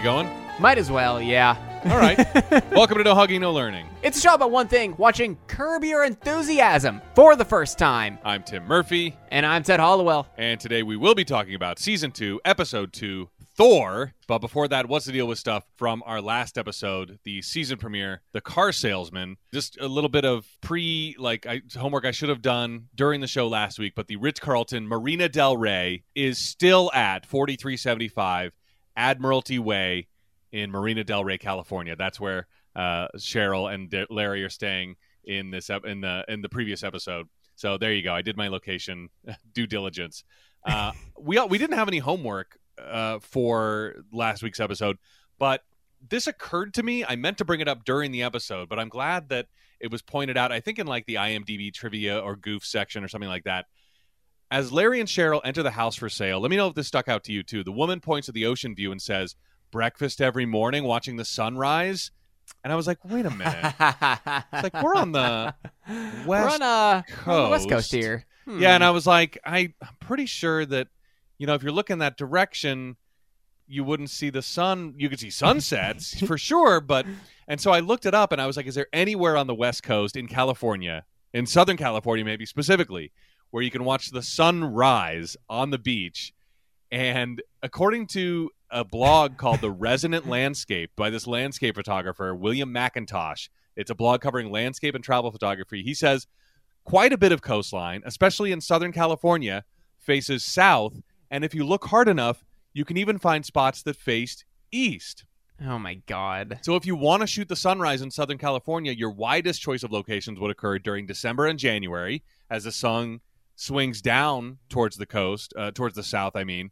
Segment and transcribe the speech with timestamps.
[0.00, 0.30] get going?
[0.58, 1.56] Might as well, yeah.
[1.86, 2.18] All right.
[2.72, 3.86] Welcome to No Hugging, No Learning.
[4.02, 8.18] It's a show about one thing watching Curb Your Enthusiasm for the first time.
[8.24, 10.26] I'm Tim Murphy, And I'm Ted Hollowell.
[10.36, 14.12] and today we will be talking about season two, episode two, Thor.
[14.26, 18.22] But before that, what's the deal with stuff from our last episode, the season premiere,
[18.32, 19.36] The Car Salesman?
[19.52, 23.26] Just a little bit of pre like I, homework I should have done during the
[23.26, 23.94] show last week.
[23.96, 28.52] But the Ritz Carlton Marina Del Rey is still at 4375
[28.96, 30.08] Admiralty Way
[30.52, 31.96] in Marina Del Rey, California.
[31.96, 36.42] That's where uh, Cheryl and D- Larry are staying in this ep- in the in
[36.42, 37.28] the previous episode.
[37.56, 38.14] So there you go.
[38.14, 39.08] I did my location
[39.52, 40.24] due diligence.
[40.64, 44.96] Uh, we we didn't have any homework uh, for last week's episode,
[45.38, 45.62] but
[46.08, 47.04] this occurred to me.
[47.04, 49.46] I meant to bring it up during the episode, but I'm glad that
[49.80, 50.52] it was pointed out.
[50.52, 53.66] I think in like the IMDb trivia or goof section or something like that.
[54.50, 57.08] As Larry and Cheryl enter the house for sale, let me know if this stuck
[57.08, 57.62] out to you too.
[57.62, 59.36] The woman points at the ocean view and says,
[59.70, 62.10] "Breakfast every morning, watching the sunrise."
[62.64, 65.54] And I was like, "Wait a minute." It's like we're on the
[65.88, 67.92] We're west on, uh, we're on the West Coast Coast.
[67.92, 68.26] here.
[68.44, 68.58] Hmm.
[68.60, 70.88] yeah, and I was like, I, I'm pretty sure that,
[71.38, 72.96] you know, if you're looking that direction,
[73.68, 74.94] you wouldn't see the sun.
[74.96, 77.06] You could see sunsets for sure, but
[77.46, 79.54] and so I looked it up, and I was like, is there anywhere on the
[79.54, 83.12] West Coast in California, in Southern California, maybe specifically,
[83.50, 86.32] where you can watch the sun rise on the beach?
[86.90, 93.48] And according to a blog called The Resonant Landscape by this landscape photographer, William McIntosh,
[93.76, 95.82] it's a blog covering landscape and travel photography.
[95.82, 96.26] He says
[96.84, 99.64] quite a bit of coastline, especially in Southern California,
[99.98, 101.00] faces south.
[101.30, 105.24] And if you look hard enough, you can even find spots that faced east.
[105.64, 106.58] Oh my God.
[106.62, 109.92] So if you want to shoot the sunrise in Southern California, your widest choice of
[109.92, 113.20] locations would occur during December and January as the sun
[113.60, 116.70] swings down towards the coast, uh, towards the south, I mean.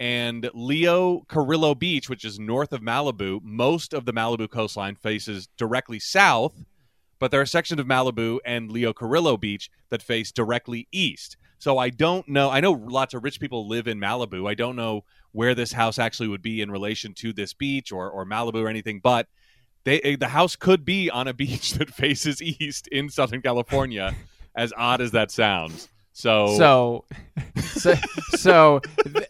[0.00, 5.48] And Leo Carrillo Beach, which is north of Malibu, most of the Malibu coastline faces
[5.56, 6.64] directly south,
[7.20, 11.36] but there are sections of Malibu and Leo Carrillo Beach that face directly east.
[11.58, 12.50] So I don't know.
[12.50, 14.50] I know lots of rich people live in Malibu.
[14.50, 18.10] I don't know where this house actually would be in relation to this beach or,
[18.10, 19.28] or Malibu or anything, but
[19.84, 24.14] they eh, the house could be on a beach that faces east in Southern California,
[24.56, 25.88] as odd as that sounds.
[26.16, 27.04] So, So,
[27.56, 27.94] so,
[28.36, 28.80] so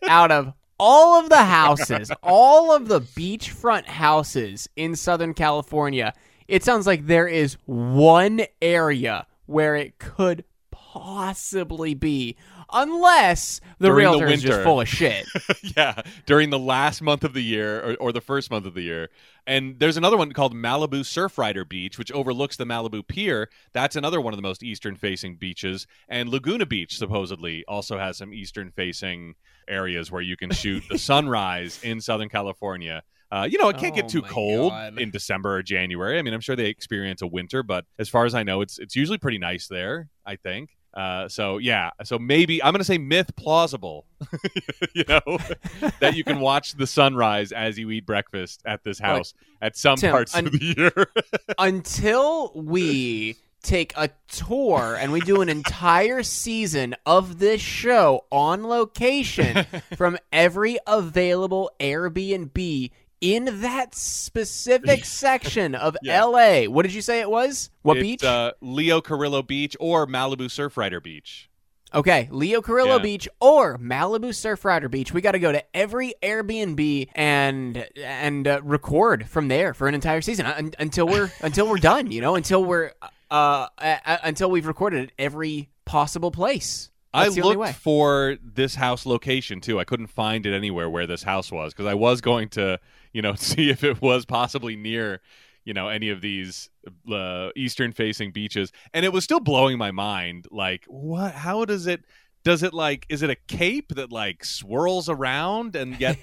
[0.07, 6.15] out of all of the houses, all of the beachfront houses in Southern California,
[6.47, 12.37] it sounds like there is one area where it could possibly be,
[12.73, 15.27] unless the During the realtor is just full of shit.
[15.77, 18.83] yeah, during the last month of the year or, or the first month of the
[18.83, 19.09] year.
[19.47, 23.49] And there's another one called Malibu Surfrider Beach, which overlooks the Malibu Pier.
[23.73, 25.87] That's another one of the most eastern facing beaches.
[26.09, 29.35] And Laguna Beach supposedly also has some eastern facing
[29.69, 33.03] areas where you can shoot the sunrise in Southern California.
[33.31, 34.99] Uh, you know, it can't Oh get too cold God.
[34.99, 36.19] in December or January.
[36.19, 38.79] I mean, I'm sure they experience a winter, but as far as I know, it's
[38.79, 40.09] it's usually pretty nice there.
[40.25, 40.71] I think.
[40.97, 44.07] Uh, so yeah, so maybe I'm going to say myth plausible.
[44.95, 45.21] you know
[46.01, 49.97] that you can watch the sunrise as you eat breakfast at this house at some
[49.97, 51.07] Tim, parts un- of the year.
[51.59, 58.65] until we take a tour and we do an entire season of this show on
[58.65, 62.91] location from every available Airbnb
[63.21, 66.25] in that specific section of Yeah.
[66.25, 66.65] LA.
[66.65, 67.71] What did you say it was?
[67.83, 68.25] What It's, beach?
[68.25, 71.49] Uh, Leo Carrillo Beach or Malibu Surfrider Beach.
[71.95, 73.03] okay, Leo Carrillo Yeah.
[73.03, 75.13] Beach or Malibu Surfrider Beach.
[75.15, 79.95] We got to go to every Airbnb and and uh, record from there for an
[79.95, 82.11] entire season un- until we're until we're done.
[82.11, 82.93] You know, until we're
[83.31, 86.91] uh, uh, uh, until we've recorded at every possible place.
[87.15, 89.81] I looked for this house location too.
[89.81, 92.79] I couldn't find it anywhere where this house was because I was going to,
[93.13, 95.21] you know, see if it was possibly near,
[95.65, 96.69] you know, any of these
[97.11, 100.47] uh, eastern-facing beaches, and it was still blowing my mind.
[100.51, 101.33] Like, what?
[101.33, 102.05] How does it?
[102.45, 103.07] Does it like?
[103.09, 106.19] Is it a cape that like swirls around and yet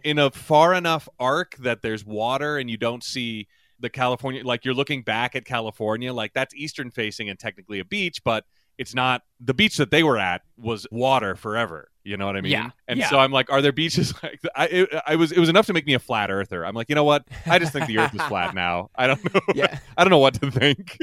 [0.04, 3.46] in a far enough arc that there's water and you don't see
[3.78, 4.44] the California?
[4.44, 8.44] Like you're looking back at California, like that's eastern-facing and technically a beach, but
[8.82, 11.88] it's not the beach that they were at was water forever.
[12.04, 12.52] You know what I mean?
[12.52, 13.08] Yeah, And yeah.
[13.08, 14.66] so I'm like, are there beaches like I?
[14.66, 15.30] It, I was.
[15.32, 16.66] It was enough to make me a flat earther.
[16.66, 17.24] I'm like, you know what?
[17.46, 18.90] I just think the Earth is flat now.
[18.96, 19.40] I don't know.
[19.54, 20.98] yeah, I don't know what to think.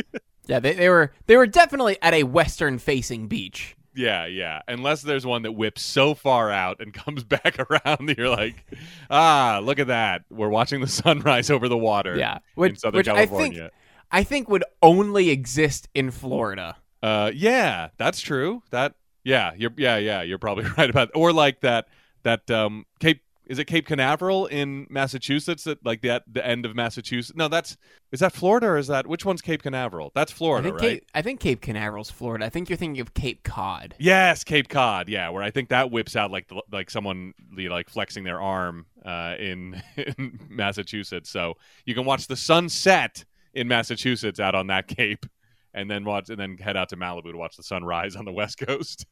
[0.45, 0.59] yeah.
[0.59, 3.77] They, they were they were definitely at a western facing beach.
[3.95, 4.61] yeah, yeah.
[4.67, 8.65] Unless there's one that whips so far out and comes back around, that you're like,
[9.09, 10.23] ah, look at that.
[10.29, 12.17] We're watching the sunrise over the water.
[12.17, 13.57] Yeah, in which, Southern which I think
[14.11, 16.75] I think would only exist in Florida.
[17.01, 18.62] Uh, yeah, that's true.
[18.72, 21.12] That yeah, you're yeah, yeah, you're probably right about.
[21.16, 21.88] Or like that
[22.24, 25.63] that um Cape is it Cape Canaveral in Massachusetts?
[25.63, 27.36] That like the the end of Massachusetts?
[27.36, 27.78] No, that's
[28.12, 30.12] is that Florida or is that which one's Cape Canaveral?
[30.13, 30.90] That's I Florida, think right?
[30.90, 32.46] Cape, I think Cape Canaveral's Florida.
[32.46, 33.96] I think you're thinking of Cape Cod.
[33.98, 35.10] Yes, Cape Cod.
[35.10, 38.40] Yeah, where I think that whips out like the, like someone the, like flexing their
[38.40, 41.30] arm uh, in, in Massachusetts.
[41.30, 41.56] So
[41.86, 43.25] you can watch the sunset
[43.56, 45.25] in Massachusetts out on that cape,
[45.74, 48.31] and then watch and then head out to Malibu to watch the sunrise on the
[48.31, 49.06] west coast.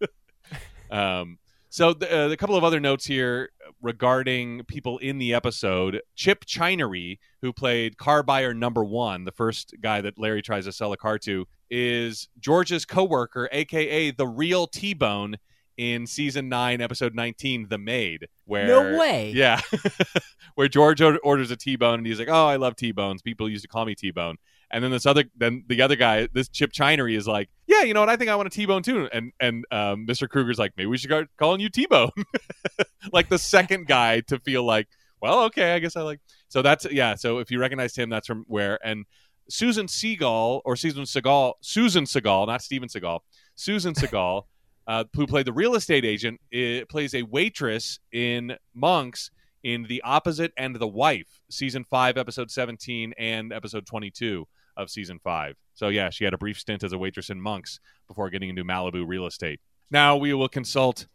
[0.91, 1.37] um,
[1.69, 3.49] so the, uh, a couple of other notes here
[3.81, 6.01] regarding people in the episode.
[6.15, 10.71] Chip Chinery, who played car buyer number one, the first guy that Larry tries to
[10.71, 15.35] sell a car to, is George's coworker, aka the real T Bone,
[15.77, 18.27] in season nine, episode nineteen, The Maid.
[18.45, 19.31] Where No way.
[19.31, 19.61] yeah,
[20.55, 23.21] where George orders a T Bone and he's like, "Oh, I love T Bones.
[23.21, 24.37] People used to call me T Bone."
[24.69, 27.93] And then this other, then the other guy, this Chip Chinery, is like, "Yeah, you
[27.93, 28.09] know what?
[28.09, 30.27] I think I want a T Bone too." And and um, Mr.
[30.27, 32.11] Kruger's like, "Maybe we should start calling you T Bone."
[33.13, 34.87] like the second guy to feel like,
[35.21, 36.19] well, okay, I guess I like.
[36.49, 37.15] So that's yeah.
[37.15, 38.77] So if you recognize him, that's from where.
[38.85, 39.05] And
[39.49, 43.19] Susan Seagal or Susan Seagal, Susan Seagal, not Steven Seagal,
[43.55, 44.43] Susan Seagal,
[44.87, 49.31] uh, who played the real estate agent, it plays a waitress in Monks
[49.67, 54.47] in The Opposite and the Wife, season five, episode seventeen, and episode twenty-two
[54.77, 55.57] of season five.
[55.73, 58.63] So yeah, she had a brief stint as a waitress in Monks before getting into
[58.63, 59.59] Malibu real estate.
[59.91, 61.07] Now we will consult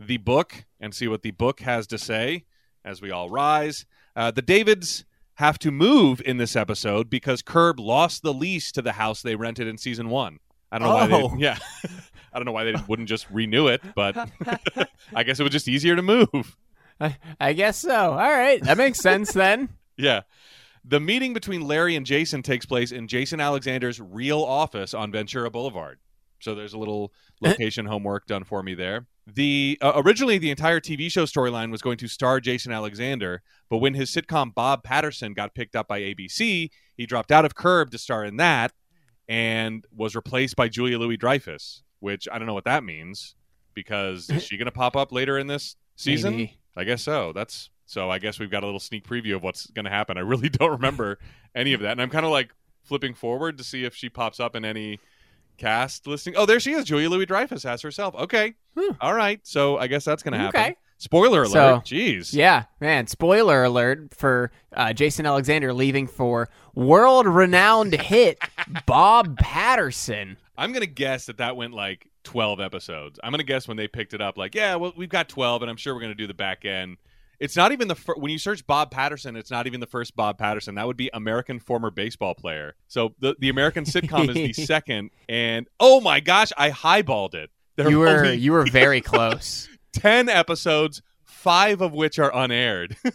[0.00, 2.44] the book and see what the book has to say
[2.82, 3.84] as we all rise.
[4.16, 8.80] Uh, the Davids have to move in this episode because Curb lost the lease to
[8.80, 10.38] the house they rented in season one.
[10.72, 11.36] I don't know why Oh.
[11.36, 11.58] they yeah.
[12.32, 14.16] I don't know why they wouldn't just renew it, but
[15.14, 16.56] I guess it was just easier to move.
[17.00, 17.94] I, I guess so.
[17.94, 19.70] All right, that makes sense then.
[20.00, 20.20] Yeah.
[20.84, 25.50] The meeting between Larry and Jason takes place in Jason Alexander's real office on Ventura
[25.50, 25.98] Boulevard.
[26.38, 29.08] So there's a little location homework done for me there.
[29.26, 33.78] The uh, originally the entire TV show storyline was going to star Jason Alexander, but
[33.78, 37.90] when his sitcom Bob Patterson got picked up by ABC, he dropped out of Curb
[37.90, 38.72] to star in that
[39.28, 43.34] and was replaced by Julia Louis Dreyfus, which I don't know what that means
[43.74, 46.36] because is she going to pop up later in this season?
[46.36, 46.58] Maybe.
[46.78, 47.32] I guess so.
[47.32, 48.10] That's so.
[48.10, 50.16] I guess we've got a little sneak preview of what's going to happen.
[50.16, 51.18] I really don't remember
[51.54, 52.54] any of that, and I'm kind of like
[52.84, 54.98] flipping forward to see if she pops up in any
[55.58, 56.34] cast listing.
[56.36, 58.14] Oh, there she is, Julia Louis Dreyfus as herself.
[58.14, 58.92] Okay, Hmm.
[59.00, 59.40] all right.
[59.46, 60.60] So I guess that's going to happen.
[60.60, 60.76] Okay.
[61.00, 61.52] Spoiler alert.
[61.86, 62.32] So- Jeez.
[62.32, 63.06] Yeah, man.
[63.06, 68.38] Spoiler alert for uh, Jason Alexander leaving for world-renowned hit
[68.86, 70.36] Bob Patterson.
[70.56, 73.18] I'm going to guess that that went like 12 episodes.
[73.24, 75.62] I'm going to guess when they picked it up, like, yeah, well, we've got 12,
[75.62, 76.98] and I'm sure we're going to do the back end.
[77.40, 80.14] It's not even the fir- when you search Bob Patterson, it's not even the first
[80.14, 80.74] Bob Patterson.
[80.74, 82.74] That would be American former baseball player.
[82.86, 85.10] So the the American sitcom is the second.
[85.26, 87.48] And oh my gosh, I highballed it.
[87.76, 89.68] There You were only you were very close.
[89.94, 92.96] 10 episodes, five of which are unaired.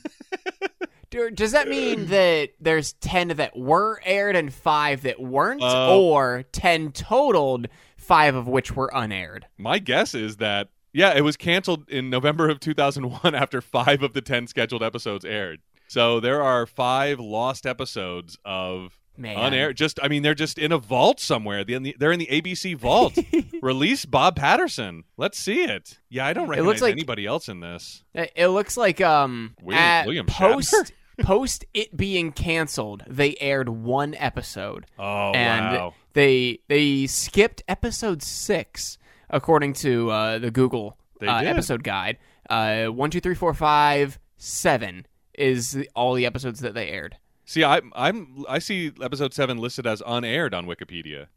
[1.36, 5.62] Does that mean that there's 10 that were aired and 5 that weren't?
[5.62, 7.68] Uh, or 10 totaled,
[8.04, 9.48] 5 of which were unaired?
[9.58, 14.14] My guess is that yeah, it was canceled in November of 2001 after 5 of
[14.14, 15.60] the 10 scheduled episodes aired.
[15.88, 19.38] So there are 5 lost episodes of Man.
[19.38, 21.64] unaired just I mean they're just in a vault somewhere.
[21.64, 23.18] They're in the, they're in the ABC vault.
[23.62, 25.04] Release Bob Patterson.
[25.18, 26.00] Let's see it.
[26.10, 28.04] Yeah, I don't It recognize looks like- anybody else in this.
[28.14, 34.16] It it looks like um William- William post post it being canceled, they aired one
[34.16, 34.88] episode.
[34.98, 35.94] Oh and wow.
[36.14, 38.98] They they skipped episode 6
[39.30, 42.18] according to uh, the Google uh, episode guide.
[42.50, 47.18] Uh, one, two, three, four, five, seven is the, all the episodes that they aired.
[47.46, 51.28] See, I I'm I see episode 7 listed as unaired on Wikipedia.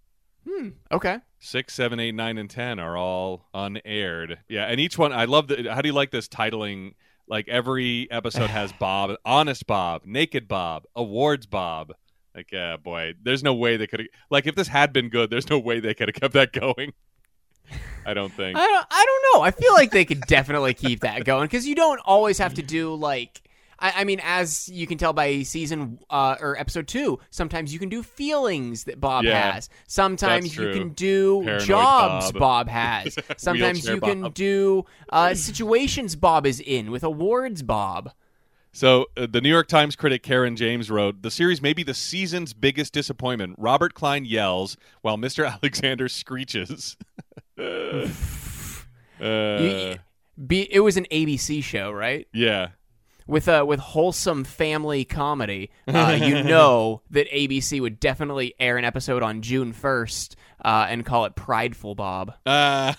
[0.49, 0.71] Hmm.
[0.93, 1.19] Okay.
[1.41, 4.39] Six, seven, eight, nine, and ten are all unaired.
[4.49, 5.69] Yeah, and each one I love the.
[5.73, 6.95] How do you like this titling?
[7.29, 11.93] Like every episode has Bob, Honest Bob, Naked Bob, Awards Bob.
[12.37, 14.09] Like, yeah, boy, there's no way they could have.
[14.31, 16.93] Like, if this had been good, there's no way they could have kept that going.
[18.05, 18.59] I don't think.
[18.59, 19.43] I don't, I don't know.
[19.43, 22.63] I feel like they could definitely keep that going because you don't always have to
[22.63, 23.41] do like.
[23.79, 27.79] I, I mean, as you can tell by season uh, or episode two, sometimes you
[27.79, 29.69] can do feelings that Bob Yeah, has.
[29.87, 32.41] Sometimes you can do Paranoid jobs Bob.
[32.41, 33.19] Bob, has.
[33.37, 34.35] Sometimes you can Bob.
[34.35, 38.13] do uh, situations Bob is in with awards Bob.
[38.77, 41.95] So, uh, the New York Times critic Caryn James wrote The series may be the
[41.95, 43.55] season's biggest disappointment.
[43.57, 45.51] Robert Klein yells while Mr.
[45.63, 46.99] Alexander screeches.
[47.59, 48.07] uh,
[49.19, 49.95] You-
[50.47, 52.29] be, it was an ABC show, right?
[52.35, 52.69] yeah.
[53.27, 58.85] with uh, with wholesome family comedy, uh, you know that ABC would definitely air an
[58.85, 62.35] episode on June first uh, and call it Prideful Bob.
[62.45, 62.93] Uh,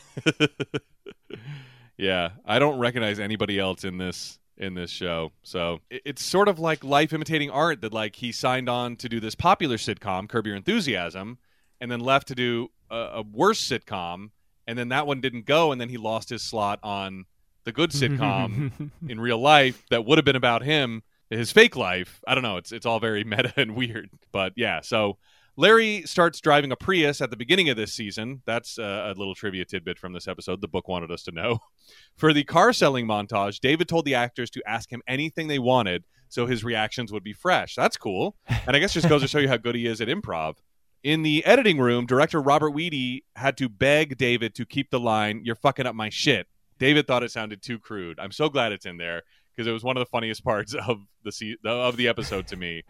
[2.00, 5.32] yeah, I don't recognize anybody else in this in this show.
[5.44, 9.20] So it's sort of like life imitating art that like he signed on to do
[9.20, 11.38] this popular sitcom, Curb Your Enthusiasm,
[11.80, 14.32] and then left to do a, a worse sitcom,
[14.66, 17.26] and then that one didn't go, and then he lost his slot on
[17.64, 22.22] the good sitcom in real life that would have been about him, his fake life.
[22.26, 22.58] I don't know.
[22.58, 24.82] It's it's all very meta and weird, but yeah.
[24.82, 25.18] So
[25.60, 28.44] Larry starts driving a Prius at the beginning of this season.
[28.46, 30.62] That's uh, a little trivia tidbit from this episode.
[30.62, 31.60] The book wanted us to know.
[32.16, 36.06] For the car selling montage, David told the actors to ask him anything they wanted
[36.30, 37.74] so his reactions would be fresh.
[37.74, 38.36] That's cool.
[38.48, 40.58] And I guess just goes to show you how good he is at improv.
[41.04, 45.42] In the editing room, director Robert Weide had to beg David to keep the line,
[45.44, 46.48] You're fucking up my shit.
[46.78, 48.20] David thought it sounded too crude.
[48.20, 49.24] I'm so glad it's in there
[49.56, 52.56] because it was one of the funniest parts of the se- of the episode to
[52.56, 52.84] me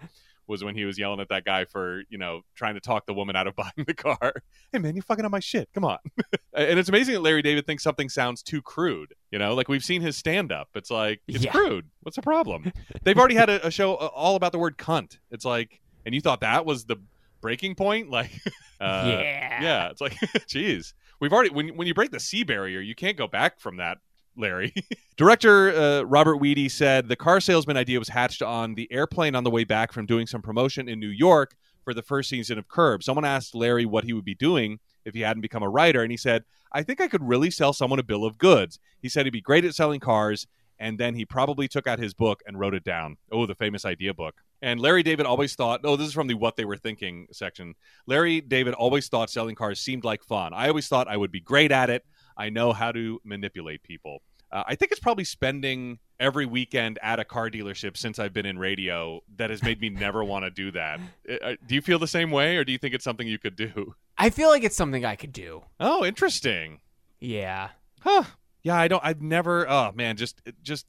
[0.47, 3.13] was when he was yelling at that guy for you know trying to talk the
[3.13, 4.33] woman out of buying the car.
[4.71, 5.69] Hey man, you're fucking up my shit.
[5.73, 5.97] Come on.
[6.53, 9.13] and it's amazing that Larry David thinks something sounds too crude.
[9.31, 10.69] You know, like we've seen his stand up.
[10.75, 11.51] It's like it's Yeah.
[11.51, 11.85] crude.
[12.01, 12.71] What's the problem?
[13.03, 15.19] They've already had a, a show uh, all about the word cunt.
[15.31, 16.97] It's like, and you thought that was the
[17.41, 18.09] breaking point?
[18.17, 18.31] Like,
[18.79, 19.61] uh, yeah.
[19.61, 19.89] yeah.
[19.89, 20.15] It's like,
[20.47, 23.77] geez, we've already when when you break the sea barrier, you can't go back from
[23.77, 23.97] that.
[24.37, 24.73] Larry.
[25.17, 29.43] Director uh, Robert Weide said the car salesman idea was hatched on the airplane on
[29.43, 32.67] the way back from doing some promotion in New York for the first season of
[32.67, 33.03] Curb.
[33.03, 36.11] Someone asked Larry what he would be doing if he hadn't become a writer, and
[36.11, 38.79] he said, I think I could really sell someone a bill of goods.
[39.01, 40.47] He said he'd be great at selling cars,
[40.79, 43.17] and then he probably took out his book and wrote it down.
[43.31, 44.35] Oh, the famous idea book.
[44.61, 47.75] And Larry David always thought, oh, this is from the what they were thinking section.
[48.05, 50.53] Larry David always thought selling cars seemed like fun.
[50.53, 52.03] I always thought I would be great at it.
[52.35, 54.21] I know how to manipulate people.
[54.51, 58.45] Uh, I think it's probably spending every weekend at a car dealership since I've been
[58.45, 60.99] in radio that has made me never want to do that.
[61.29, 63.55] Uh, do you feel the same way, or do you think it's something you could
[63.55, 63.95] do?
[64.17, 65.63] I feel like it's something I could do.
[65.79, 66.79] Oh, interesting.
[67.19, 67.69] Yeah.
[67.99, 68.23] Huh.
[68.63, 69.03] Yeah, I don't.
[69.03, 69.69] I've never.
[69.69, 70.87] Oh man, just just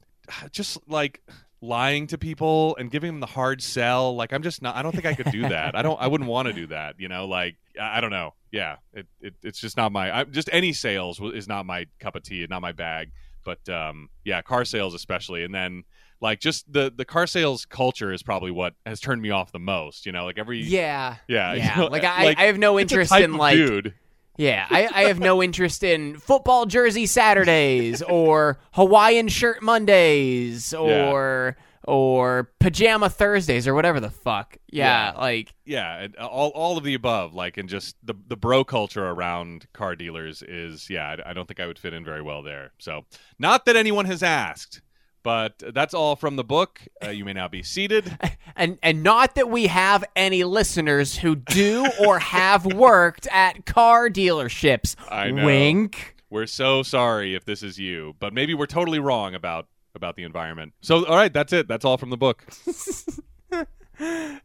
[0.51, 1.21] just like
[1.61, 4.15] lying to people and giving them the hard sell.
[4.15, 4.75] Like I'm just not.
[4.75, 5.75] I don't think I could do that.
[5.75, 5.99] I don't.
[5.99, 6.95] I wouldn't want to do that.
[6.99, 8.33] You know, like I, I don't know.
[8.51, 10.19] Yeah, it, it it's just not my.
[10.19, 12.45] I, just any sales is not my cup of tea.
[12.49, 13.11] Not my bag.
[13.43, 15.83] But um, yeah, car sales especially, and then
[16.21, 19.59] like just the the car sales culture is probably what has turned me off the
[19.59, 20.05] most.
[20.05, 21.15] You know, like every Yeah.
[21.27, 23.93] yeah, you know, like, I, I have no interest in like dude.
[24.37, 31.57] Yeah, I, I have no interest in football jersey Saturdays or Hawaiian shirt Mondays or
[31.89, 34.57] or pajama Thursdays or whatever the fuck.
[34.67, 39.05] Yeah, like yeah, all all of the above, like, and just the the bro culture
[39.05, 42.43] around car dealers is, yeah, I, I don't think I would fit in very well
[42.43, 42.71] there.
[42.77, 43.05] So,
[43.39, 44.81] not that anyone has asked,
[45.23, 46.81] but that's all from the book.
[47.03, 48.15] Uh, you may now be seated.
[48.55, 54.09] and and not that we have any listeners who do or have worked at car
[54.09, 54.95] dealerships.
[55.09, 55.43] I know.
[55.43, 56.15] Wink.
[56.29, 60.23] We're so sorry if this is you, but maybe we're totally wrong about about the
[60.23, 60.73] environment.
[60.81, 61.67] So, all right, that's it.
[61.67, 62.45] That's all from the book.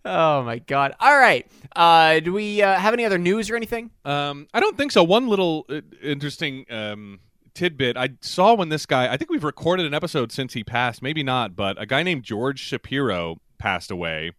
[0.05, 0.95] Oh my god.
[0.99, 1.47] All right.
[1.77, 3.91] Uh, do we uh, have any other news or anything?
[4.05, 5.05] Um, I don't think so.
[5.05, 7.21] One little uh, interesting um,
[7.55, 11.03] tidbit I saw when this guy, I think we've recorded an episode since he passed,
[11.03, 14.33] maybe not, but a guy named George Shapiro passed away,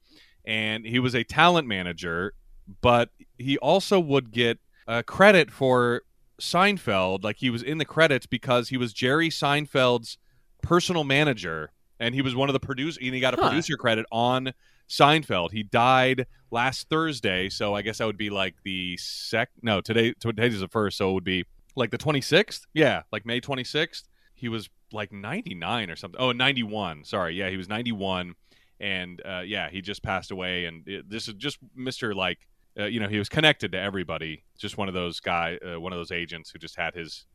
[0.45, 2.33] and he was a talent manager,
[2.81, 6.01] but he also would get uh, credit for
[6.41, 10.17] Seinfeld, like he was in the credits because he was Jerry Seinfeld's
[10.65, 13.49] personal manager, and he was one of the producers, and he got a Huh.
[13.49, 14.53] producer credit on
[14.89, 15.51] Seinfeld.
[15.51, 19.49] He died last Thursday, so I guess that would be like the sec.
[19.61, 21.45] No, today today's is the first, so it would be
[21.75, 22.65] like the twenty sixth.
[22.73, 24.07] Yeah, like May twenty sixth.
[24.33, 26.19] He was like ninety nine or something.
[26.19, 27.03] Oh, 91.
[27.05, 28.35] Sorry, yeah, he was ninety one,
[28.79, 30.65] and uh, yeah, he just passed away.
[30.65, 32.39] And it, this is just Mister like.
[32.77, 34.43] Uh, you know, he was connected to everybody.
[34.57, 37.25] Just one of those guy, uh, one of those agents who just had his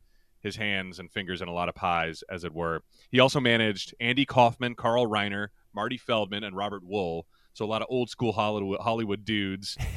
[0.41, 2.81] his hands and fingers in a lot of pies, as it were.
[3.09, 7.25] He also managed Andy Kaufman, Carl Reiner, Marty Feldman, and Robert Wool.
[7.53, 9.77] So a lot of old school Hollywood, Hollywood dudes.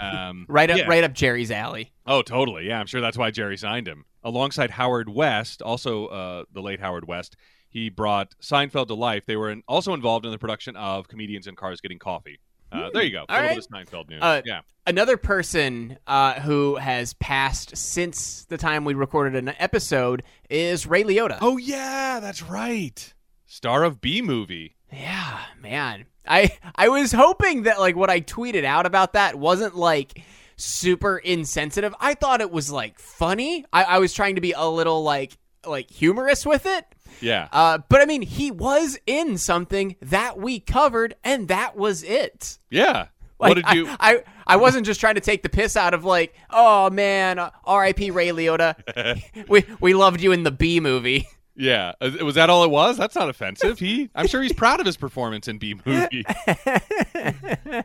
[0.00, 0.86] Um, right up yeah.
[0.88, 1.92] right up Jerry's alley.
[2.06, 2.66] Oh, totally.
[2.66, 4.04] Yeah, I'm sure that's why Jerry signed him.
[4.24, 7.36] Alongside Howard West, also uh, the late Howard West,
[7.68, 9.24] he brought Seinfeld to life.
[9.26, 12.40] They were in, also involved in the production of Comedians in Cars Getting Coffee.
[12.76, 13.24] Uh, there you go.
[13.28, 13.58] A All right.
[13.58, 14.20] Seinfeld news.
[14.22, 14.60] Uh, yeah.
[14.86, 21.02] Another person uh, who has passed since the time we recorded an episode is Ray
[21.02, 21.38] Liotta.
[21.40, 23.12] Oh yeah, that's right.
[23.46, 24.76] Star of B movie.
[24.92, 26.06] Yeah, man.
[26.26, 30.22] I I was hoping that like what I tweeted out about that wasn't like
[30.56, 31.94] super insensitive.
[32.00, 33.64] I thought it was like funny.
[33.72, 36.84] I, I was trying to be a little like like humorous with it.
[37.20, 37.48] Yeah.
[37.52, 42.58] Uh, but I mean, he was in something that we covered, and that was it.
[42.70, 43.06] yeah.
[43.38, 43.86] Like, what did you?
[43.88, 47.38] I, I I wasn't just trying to take the piss out of like, oh man,
[47.38, 48.10] uh, R.I.P.
[48.10, 49.20] Ray Liotta.
[49.48, 51.28] we we loved you in the B movie.
[51.58, 52.98] Yeah, was that all it was?
[52.98, 53.78] That's not offensive.
[53.78, 56.24] He, I'm sure he's proud of his performance in B movie.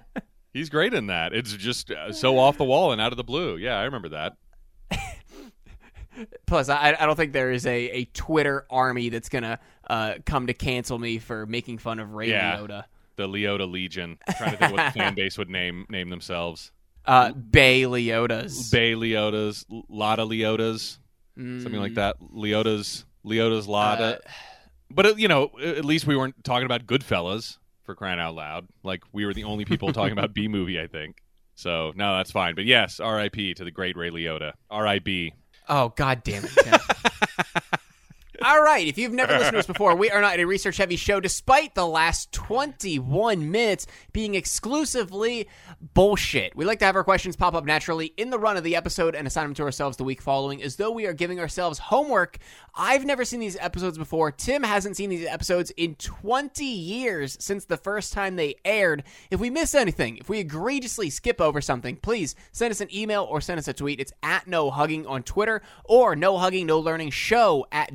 [0.54, 1.34] he's great in that.
[1.34, 3.56] It's just uh, so off the wall and out of the blue.
[3.56, 4.34] Yeah, I remember that.
[6.46, 9.60] Plus, I, I don't think there is a, a Twitter army that's gonna
[9.90, 12.58] uh, come to cancel me for making fun of Ray Yeah.
[12.58, 12.84] Liotta.
[13.18, 14.18] The Leota Legion.
[14.38, 16.72] trying to think what fan base would name name themselves.
[17.04, 18.72] Uh, Bay Leotas.
[18.72, 21.00] Bay Leotas, Lotta Leotas,
[21.36, 22.18] something like that.
[22.22, 24.18] Leotas, Leotas Lotta.
[24.18, 24.30] Uh,
[24.92, 28.68] but uh, you know, at least we weren't talking about Goodfellas for crying out loud.
[28.84, 31.24] Like we were the only people talking about B movie, I think.
[31.56, 32.54] So no, that's fine.
[32.54, 33.56] But yes, R.I.P.
[33.56, 34.54] to the great Ray Liotta.
[34.70, 35.34] R.I.B.
[35.74, 36.80] Oh, god damn it, Tim.
[38.44, 40.96] All right, if you've never listened to us before, we are not a research heavy
[40.96, 45.48] show, despite the last 21 minutes being exclusively
[45.94, 46.56] bullshit.
[46.56, 49.14] We like to have our questions pop up naturally in the run of the episode
[49.14, 52.40] and assign them to ourselves the week following as though we are giving ourselves homework.
[52.74, 54.32] I've never seen these episodes before.
[54.32, 59.04] Tim hasn't seen these episodes in 20 years since the first time they aired.
[59.30, 63.24] If we miss anything, if we egregiously skip over something, please send us an email
[63.30, 64.00] or send us a tweet.
[64.00, 67.94] It's at no hugging on Twitter or no hugging, no learning show at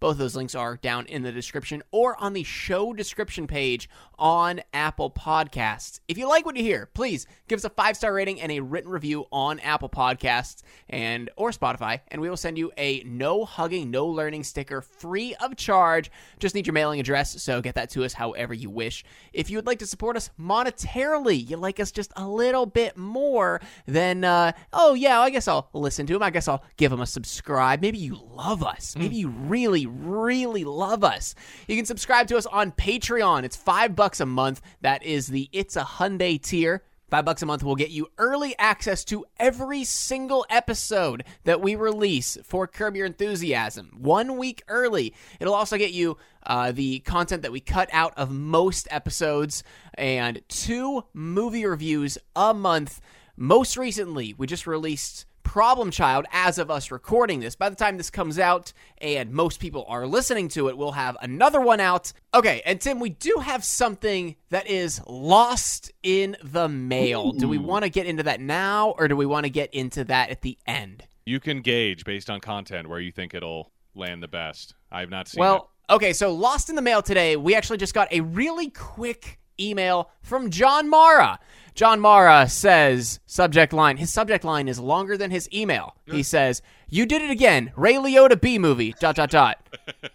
[0.00, 3.88] Both those links are down in the description or on the show description page
[4.20, 6.00] on Apple Podcasts.
[6.06, 8.60] If you like what you hear, please give us a five star rating and a
[8.60, 13.44] written review on Apple Podcasts and or Spotify, and we will send you a no
[13.44, 16.10] hugging, no learning sticker free of charge.
[16.38, 19.04] Just need your mailing address, so get that to us however you wish.
[19.32, 22.98] If you would like to support us monetarily, you like us just a little bit
[22.98, 26.22] more, then uh, oh yeah, I guess I'll listen to them.
[26.22, 27.80] I guess I'll give them a subscribe.
[27.80, 28.94] Maybe you love us.
[28.96, 31.34] Maybe you really, really love us.
[31.66, 33.44] You can subscribe to us on Patreon.
[33.44, 34.60] It's five bucks a month.
[34.80, 36.82] That is the It's a Hyundai tier.
[37.10, 41.74] Five bucks a month will get you early access to every single episode that we
[41.74, 43.96] release for Curb Your Enthusiasm.
[43.98, 45.12] One week early.
[45.40, 50.40] It'll also get you uh, the content that we cut out of most episodes and
[50.48, 53.00] two movie reviews a month.
[53.36, 57.56] Most recently, we just released Problem Child as of us recording this.
[57.56, 61.16] By the time this comes out and most people are listening to it, we'll have
[61.20, 62.12] another one out.
[62.32, 67.32] Okay, and Tim, we do have something that is lost in the mail.
[67.32, 70.04] Do we want to get into that now or do we want to get into
[70.04, 71.02] that at the end?
[71.26, 74.74] You can gauge based on content where you think it'll land the best.
[74.92, 77.94] I have not seen Well, okay, so lost in the mail today, we actually just
[77.94, 81.38] got a really quick email from John Mara.
[81.74, 85.96] John Mara says, subject line, his subject line is longer than his email.
[86.04, 87.72] He says, You did it again.
[87.76, 89.66] Ray Liotta B movie, dot, dot, dot.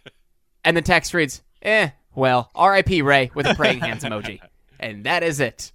[0.63, 4.39] and the text reads, Eh, well, RIP Ray with a praying hands emoji.
[4.79, 5.71] And that is it.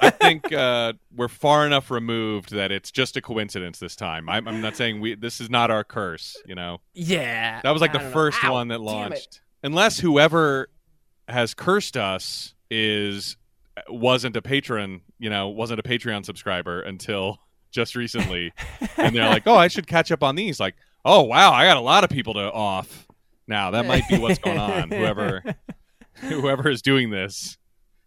[0.00, 4.28] I think uh, we're far enough removed that it's just a coincidence this time.
[4.28, 5.16] I'm, I'm not saying we.
[5.16, 6.36] This is not our curse.
[6.46, 7.60] You know, yeah.
[7.62, 9.40] that was like I the first Ow, one that launched.
[9.62, 10.68] Unless whoever
[11.28, 13.36] has cursed us is
[13.88, 15.00] wasn't a patron.
[15.18, 17.38] You know, wasn't a Patreon subscriber until
[17.70, 18.52] just recently,
[18.96, 20.74] and they're like, "Oh, I should catch up on these." Like,
[21.04, 23.06] "Oh, wow, I got a lot of people to off
[23.48, 24.90] now." That might be what's going on.
[24.90, 25.42] Whoever,
[26.14, 27.58] whoever is doing this.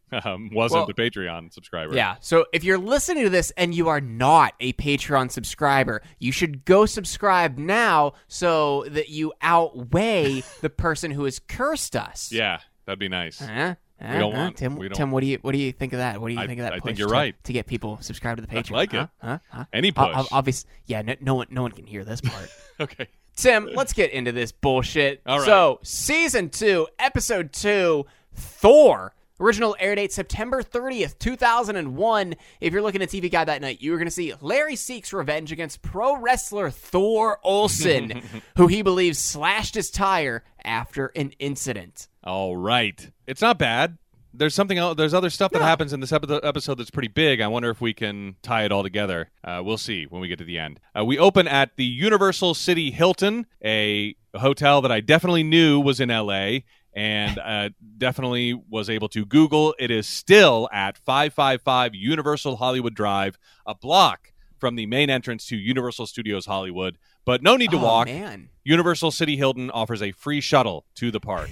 [0.09, 1.93] Um, wasn't Well, a Patreon subscriber.
[1.93, 2.15] Yeah.
[2.21, 6.63] So if you're listening to this and you are not a Patreon subscriber, you should
[6.63, 12.31] go subscribe now so that you outweigh the person who has cursed us.
[12.31, 13.39] Yeah, that'd be nice.
[13.39, 13.75] Huh?
[14.01, 14.19] Huh?
[14.19, 14.37] don't Huh?
[14.41, 14.75] want- Tim.
[14.75, 16.21] we don't- Tim, what do you what do you think of that?
[16.21, 16.73] What do you I- think of that?
[16.73, 17.43] I push think you're to- right.
[17.45, 18.71] to get people subscribed to the Patreon.
[18.71, 18.99] I like huh?
[18.99, 19.09] it.
[19.25, 19.37] Huh?
[19.49, 19.65] Huh?
[19.73, 20.15] Any push.
[20.15, 20.65] o- obvious.
[20.85, 21.01] Yeah.
[21.01, 21.47] No, no one.
[21.49, 22.49] No one can hear this part.
[22.79, 23.07] okay.
[23.35, 25.21] Tim, let's get into this bullshit.
[25.25, 25.45] All right.
[25.45, 29.13] So, season two, episode two, Thor.
[29.39, 32.35] Original air date September 30th, 2001.
[32.59, 35.13] If you're looking at TV Guide that night, you were going to see Larry seeks
[35.13, 38.23] revenge against pro wrestler Thor Olson,
[38.57, 42.07] who he believes slashed his tire after an incident.
[42.23, 43.11] All right.
[43.27, 43.99] It's not bad.
[44.33, 44.97] There's something else.
[44.97, 47.39] There's other stuff that happens in this episode that's pretty big.
[47.39, 49.29] I wonder if we can tie it all together.
[49.43, 50.79] Uh, we'll see when we get to the end.
[50.97, 55.99] Uh, we open at the Universal City Hilton, a hotel that I definitely knew was
[55.99, 56.59] in LA
[56.97, 59.75] and uh, definitely was able to Google.
[59.77, 65.55] It is still at 555 Universal Hollywood Drive, a block from the main entrance to
[65.55, 66.97] Universal Studios Hollywood.
[67.23, 68.07] But no need to oh, walk.
[68.07, 68.49] man.
[68.63, 71.51] Universal City Hilton offers a free shuttle to the park.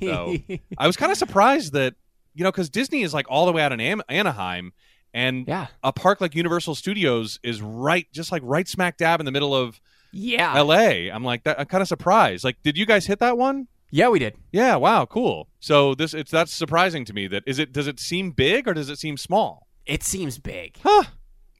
[0.00, 0.36] So
[0.78, 1.94] I was kind of surprised that,
[2.34, 4.72] you know, because Disney is like all the way out in Am- Anaheim,
[5.12, 5.66] and yeah.
[5.82, 9.56] a park like Universal Studios is right, just like right smack dab in the middle
[9.56, 9.80] of
[10.12, 10.60] Yeah.
[10.60, 11.10] LA.
[11.12, 12.44] I'm like, that, I'm kind of surprised.
[12.44, 13.66] Like, did you guys hit that one?
[13.96, 14.34] Yeah, we did.
[14.50, 15.48] Yeah, wow, cool.
[15.60, 17.28] So this it's that's surprising to me.
[17.28, 17.72] That is it.
[17.72, 19.68] Does it seem big or does it seem small?
[19.86, 20.78] It seems big.
[20.82, 21.04] Huh.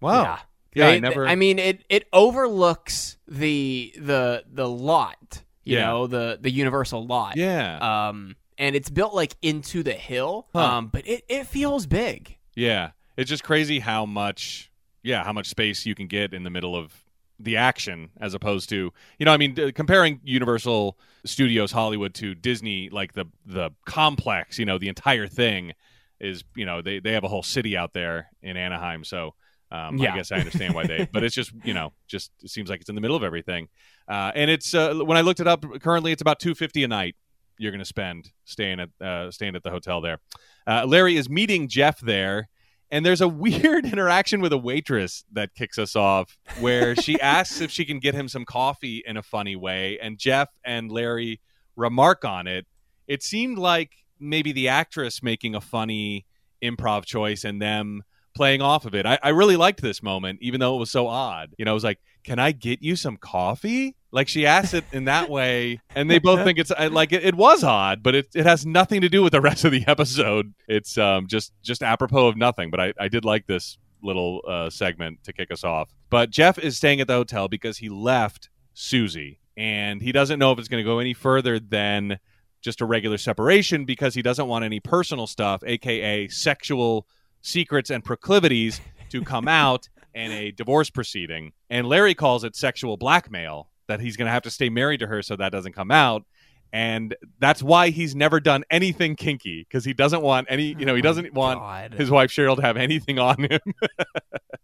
[0.01, 0.23] Wow.
[0.25, 0.39] Yeah.
[0.75, 5.87] Yeah, I never- I mean, it it overlooks the the the lot You Yeah.
[5.87, 7.37] know, the the Universal lot.
[7.37, 7.79] Yeah.
[8.09, 10.49] Um, and it's built like into the hill.
[10.53, 10.59] Huh.
[10.79, 12.37] Um, but it it feels big.
[12.57, 14.73] Yeah, it's just crazy how much,
[15.05, 16.93] yeah, how much space you can get in the middle of
[17.39, 22.89] the action as opposed to, you know, I mean, comparing Universal Studios Hollywood to Disney,
[22.91, 25.73] like the the complex, you know, the entire thing
[26.21, 29.35] is, you know, they they have a whole city out there in Anaheim, so.
[29.71, 30.13] Um, Yeah.
[30.13, 32.81] I guess I understand why they, but it's just you know, just it seems like
[32.81, 33.67] it's in the middle of everything,
[34.07, 35.65] uh, and it's uh, when I looked it up.
[35.81, 37.17] Currently, it's about two fifty a night.
[37.59, 40.21] You're going to spend staying at uh, staying at the hotel there.
[40.67, 42.49] Uh, Larry is meeting Jeff there,
[42.95, 47.61] and there's a weird interaction with a waitress that kicks us off where she asks
[47.61, 51.41] if she can get him some coffee in a funny way, and Jeff and Larry
[51.77, 52.67] remark on it.
[53.09, 56.25] It seemed like maybe the actress making a funny
[56.63, 58.05] improv choice and them
[58.35, 59.05] playing off of it.
[59.07, 61.53] I, I really liked this moment, even though it was so odd.
[61.59, 64.85] You know, it was like, "Can I get you some coffee?" Like she asked it
[64.93, 68.29] in that way, and they both think it's like it, it was odd, but it,
[68.33, 70.55] it has nothing to do with the rest of the episode.
[70.69, 72.71] It's um, just just apropos of nothing.
[72.71, 75.93] But I, I did like this little uh, segment to kick us off.
[76.11, 80.53] But Jeff is staying at the hotel because he left Susie, and he doesn't know
[80.53, 82.21] if it's going to go any further than
[82.63, 87.09] just a regular separation because he doesn't want any personal stuff, aka sexual
[87.41, 91.53] secrets and proclivities, to come out in a divorce proceeding.
[91.69, 95.07] And Larry calls it sexual blackmail that he's going to have to stay married to
[95.07, 96.25] her so that doesn't come out.
[96.73, 100.95] And that's why he's never done anything kinky because he doesn't want any, you know,
[100.97, 101.95] he Oh doesn't want God.
[101.95, 103.61] his wife Cheryl to have anything on him.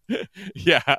[0.57, 0.97] yeah.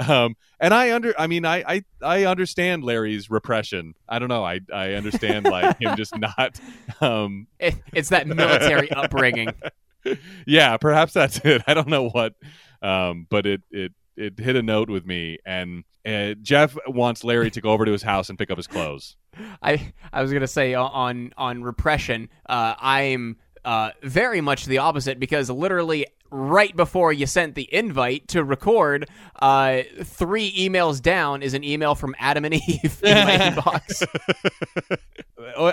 [0.00, 3.94] Um, and I under I mean I, I I understand Larry's repression.
[4.08, 4.44] I don't know.
[4.44, 6.58] I I understand like him just not
[7.00, 9.50] um It- it's that military upbringing.
[10.46, 11.62] yeah, perhaps that's it.
[11.68, 12.34] I don't know what
[12.82, 17.50] um but it it it hit a note with me and uh, Jeff wants Larry
[17.50, 19.16] to go over to his house and pick up his clothes.
[19.62, 25.20] I I was gonna say on on repression, uh, I'm uh, very much the opposite
[25.20, 29.08] because literally right before you sent the invite to record,
[29.40, 34.06] uh, three emails down is an email from Adam and Eve in my inbox.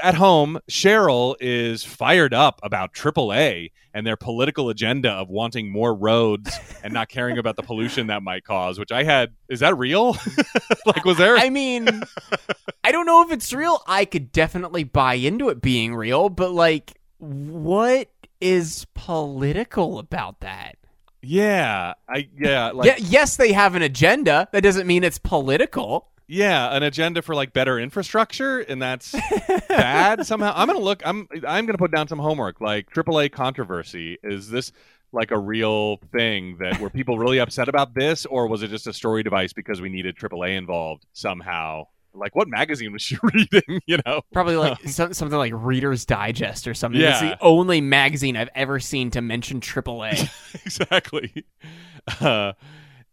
[0.03, 5.95] At home, Cheryl is fired up about AAA and their political agenda of wanting more
[5.95, 8.77] roads and not caring about the pollution that might cause.
[8.77, 10.17] Which I had, is that real?
[10.85, 11.37] like, was there?
[11.37, 11.87] I mean,
[12.83, 13.81] I don't know if it's real.
[13.87, 18.09] I could definitely buy into it being real, but like, what
[18.45, 20.77] is political about that?
[21.21, 24.47] yeah, I yeah, like yeah, yes, they have an agenda.
[24.51, 26.07] That doesn't mean it's political.
[26.27, 29.15] yeah, an agenda for like better infrastructure, and that's
[29.67, 30.53] bad somehow.
[30.55, 31.01] I'm gonna look.
[31.05, 32.61] I'm I'm gonna put down some homework.
[32.61, 34.17] Like AAA controversy.
[34.23, 34.71] Is this
[35.11, 38.85] like a real thing that were people really upset about this, or was it just
[38.85, 41.87] a story device because we needed AAA involved somehow?
[42.15, 43.81] Like what magazine was she reading?
[43.85, 44.21] You know?
[44.33, 47.01] Probably like some, something like Reader's Digest or something.
[47.01, 47.29] It's Yeah.
[47.31, 50.29] the only magazine I've ever seen to mention AAA.
[50.65, 51.45] exactly.
[52.21, 52.53] Uh,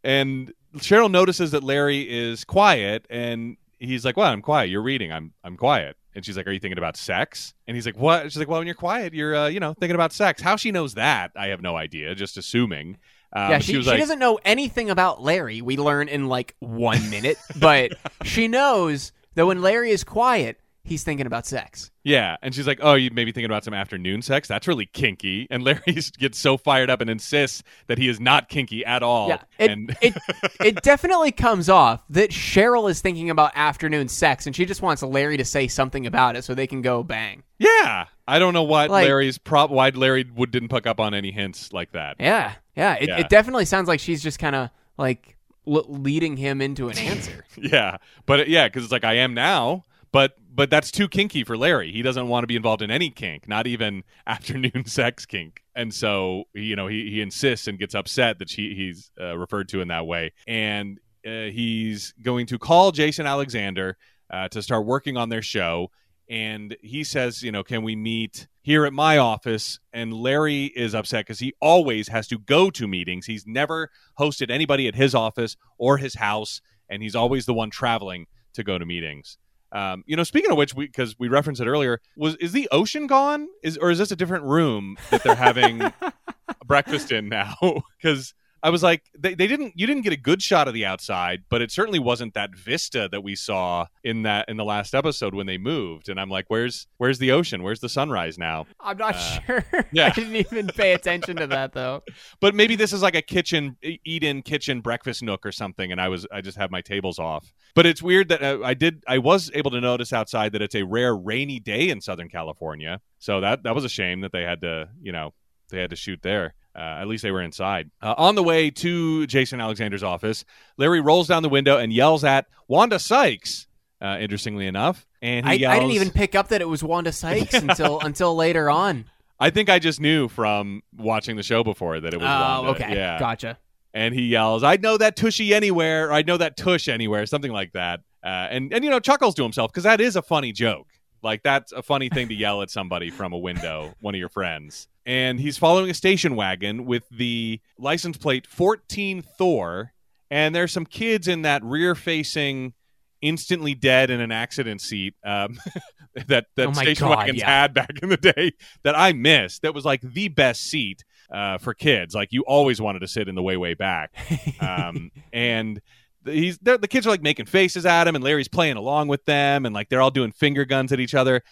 [0.04, 4.70] and Cheryl notices that Larry is quiet, and he's like, "Well, I'm quiet.
[4.70, 5.12] You're reading.
[5.12, 8.24] I'm I'm quiet." And she's like, "Are you thinking about sex?" And he's like, "What?"
[8.24, 10.72] She's like, "Well, when you're quiet, you're uh, you know thinking about sex." How she
[10.72, 12.14] knows that, I have no idea.
[12.14, 12.98] Just assuming.
[13.32, 15.62] Um, yeah, she, was she like, doesn't know anything about Larry.
[15.62, 17.92] We learn in like one minute, but
[18.24, 21.90] she knows that when Larry is quiet, he's thinking about sex.
[22.04, 24.48] Yeah, and she's like, "Oh, you may be thinking about some afternoon sex.
[24.48, 25.80] That's really kinky." And Larry
[26.18, 29.28] gets so fired up and insists that he is not kinky at all.
[29.28, 30.14] Yeah, it, and it
[30.60, 35.02] it definitely comes off that Cheryl is thinking about afternoon sex, and she just wants
[35.02, 37.44] Larry to say something about it so they can go bang.
[37.58, 39.70] yeah, I don't know what Like- Larry's prop.
[39.70, 42.16] Why Larry would didn't pick up on any hints like that.
[42.18, 42.94] Yeah, yeah.
[42.94, 43.18] It, Yeah.
[43.20, 47.44] it definitely sounds like she's just kind of like l- leading him into an answer.
[47.56, 51.44] Yeah, but it- yeah, because it's like I am now, but but that's too kinky
[51.44, 51.90] for Larry.
[51.92, 55.62] He doesn't want to be involved in any kink, not even afternoon sex kink.
[55.74, 59.68] And so you know he he insists and gets upset that she he's uh, referred
[59.70, 63.96] to in that way, and uh, he's going to call Jason Alexander
[64.30, 65.90] uh, to start working on their show.
[66.28, 69.78] And he says, you know, can we meet here at my office?
[69.92, 73.26] And Larry is upset because he always has to go to meetings.
[73.26, 77.70] He's never hosted anybody at his office or his house, and he's always the one
[77.70, 79.38] traveling to go to meetings.
[79.72, 83.06] Um, you know, speaking of which, because we, referenced it earlier, was is the ocean
[83.06, 83.48] gone?
[83.62, 85.82] Is or is this a different room that they're having
[86.66, 87.56] breakfast in now?
[88.02, 89.72] Because I was like, they, they didn't.
[89.74, 93.08] You didn't get a good shot of the outside, but it certainly wasn't that vista
[93.10, 96.08] that we saw in that in the last episode when they moved.
[96.08, 97.62] And I'm like, where's where's the ocean?
[97.62, 98.66] Where's the sunrise now?
[98.80, 99.64] I'm not Uh, sure.
[99.92, 100.06] yeah.
[100.06, 102.02] I didn't even pay attention to that though.
[102.40, 106.00] But maybe this is like a kitchen eat in kitchen breakfast nook or something, and
[106.00, 107.52] I was I just have my tables off.
[107.74, 110.74] But it's weird that uh, I did I was able to notice outside that it's
[110.74, 113.00] a rare rainy day in Southern California.
[113.18, 115.34] So that that was a shame that they had to you know
[115.70, 116.54] they had to shoot there.
[116.74, 117.90] Uh, at least they were inside.
[118.00, 120.44] Uh, on the way to Jason Alexander's office,
[120.78, 123.66] Larry rolls down the window and yells at Wanda Sykes.
[124.00, 126.82] Uh, interestingly enough, and he I, yells, I didn't even pick up that it was
[126.82, 129.04] Wanda Sykes until until later on.
[129.38, 132.26] I think I just knew from watching the show before that it was.
[132.28, 132.70] Oh, Wanda.
[132.84, 133.18] okay, Yeah.
[133.20, 133.58] gotcha.
[133.94, 137.52] and he yells, "I'd know that tushy anywhere, or I'd know that tush anywhere," something
[137.52, 138.00] like that.
[138.24, 140.88] Uh, and and you know chuckles to himself because that is a funny joke.
[141.22, 144.28] Like that's a funny thing to yell at somebody from a window, one of your
[144.30, 144.88] friends.
[145.04, 149.92] And he's following a station wagon with the license plate 14 Thor,
[150.30, 152.74] and there's some kids in that rear-facing,
[153.20, 155.58] instantly dead in an accident seat um,
[156.28, 157.62] that that Oh station God, wagons yeah.
[157.62, 158.52] had back in the day
[158.84, 159.62] that I missed.
[159.62, 162.14] That was like the best seat uh, for kids.
[162.14, 164.12] Like you always wanted to sit in the way way back.
[164.60, 165.80] Um, and
[166.24, 169.66] he's the kids are like making faces at him, and Larry's playing along with them,
[169.66, 171.42] and like they're all doing finger guns at each other.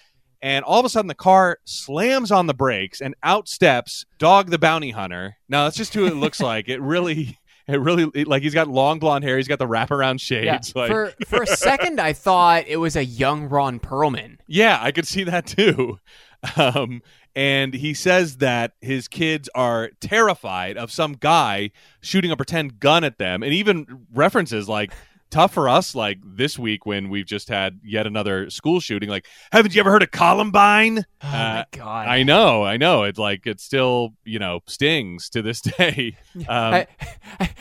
[0.42, 4.50] And all of a sudden, the car slams on the brakes, and out steps Dog
[4.50, 5.36] the Bounty Hunter.
[5.48, 6.68] Now that's just who it looks like.
[6.68, 9.36] It really, it really, it- like he's got long blonde hair.
[9.36, 10.52] He's got the wraparound Yeah.
[10.54, 10.74] shades.
[10.74, 14.38] Like, For for a second, I thought it was a young Ron Perlman.
[14.46, 15.98] Yeah, I could see that too.
[16.56, 17.02] Um,
[17.36, 23.04] and he says that his kids are terrified of some guy shooting a pretend gun
[23.04, 24.90] at them, and even references like
[25.30, 29.08] tough for us like this week when we've just had yet another school shooting.
[29.08, 31.04] Like, haven't you ever heard of Columbine?
[31.22, 32.08] Oh Uh, my god!
[32.08, 33.04] I know, I know.
[33.04, 36.16] It's like it still you know stings to this day.
[36.36, 36.86] Um, I-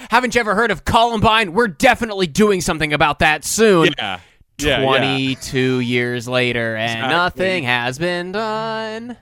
[0.09, 1.53] haven't you ever heard of Columbine?
[1.53, 3.93] We're definitely doing something about that soon.
[3.97, 4.19] yeah.
[4.61, 4.85] Yeah, yeah.
[4.85, 7.15] 22 years later, and Exactly.
[7.15, 9.15] nothing has been done.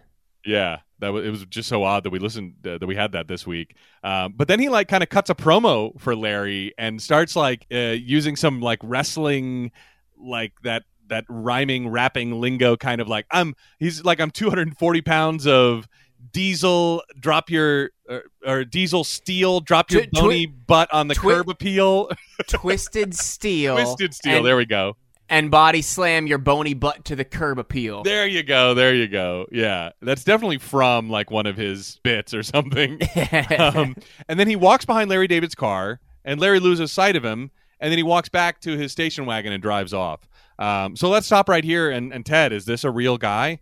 [0.43, 3.11] Yeah, that was, it was just so odd that we listened uh, that we had
[3.11, 3.75] that this week.
[4.03, 7.65] Um, but then he like kind of cuts a promo for Larry and starts like
[7.71, 9.71] uh, using some like wrestling,
[10.19, 15.47] like that that rhyming rapping lingo kind of like I'm he's like I'm 240 pounds
[15.47, 15.87] of
[16.33, 21.15] diesel drop your or, or diesel steel drop your Twi- twi- bony butt on the
[21.15, 22.09] twi- curb appeal
[22.49, 23.75] Twisted steel.
[23.75, 24.97] twisted steel And, there we go
[25.29, 28.03] and body slam your bony butt to the curb appeal.
[28.03, 32.33] there you go there you go yeah that's definitely from like one of his bits
[32.33, 32.99] or something
[33.59, 33.95] um,
[34.29, 37.91] and then he walks behind Larry David's car, and Larry loses sight of him, and
[37.91, 40.27] then he walks back to his station wagon and drives off.
[40.59, 41.91] Um, so let's stop right here.
[41.91, 43.59] And, and Ted, is this a real guy?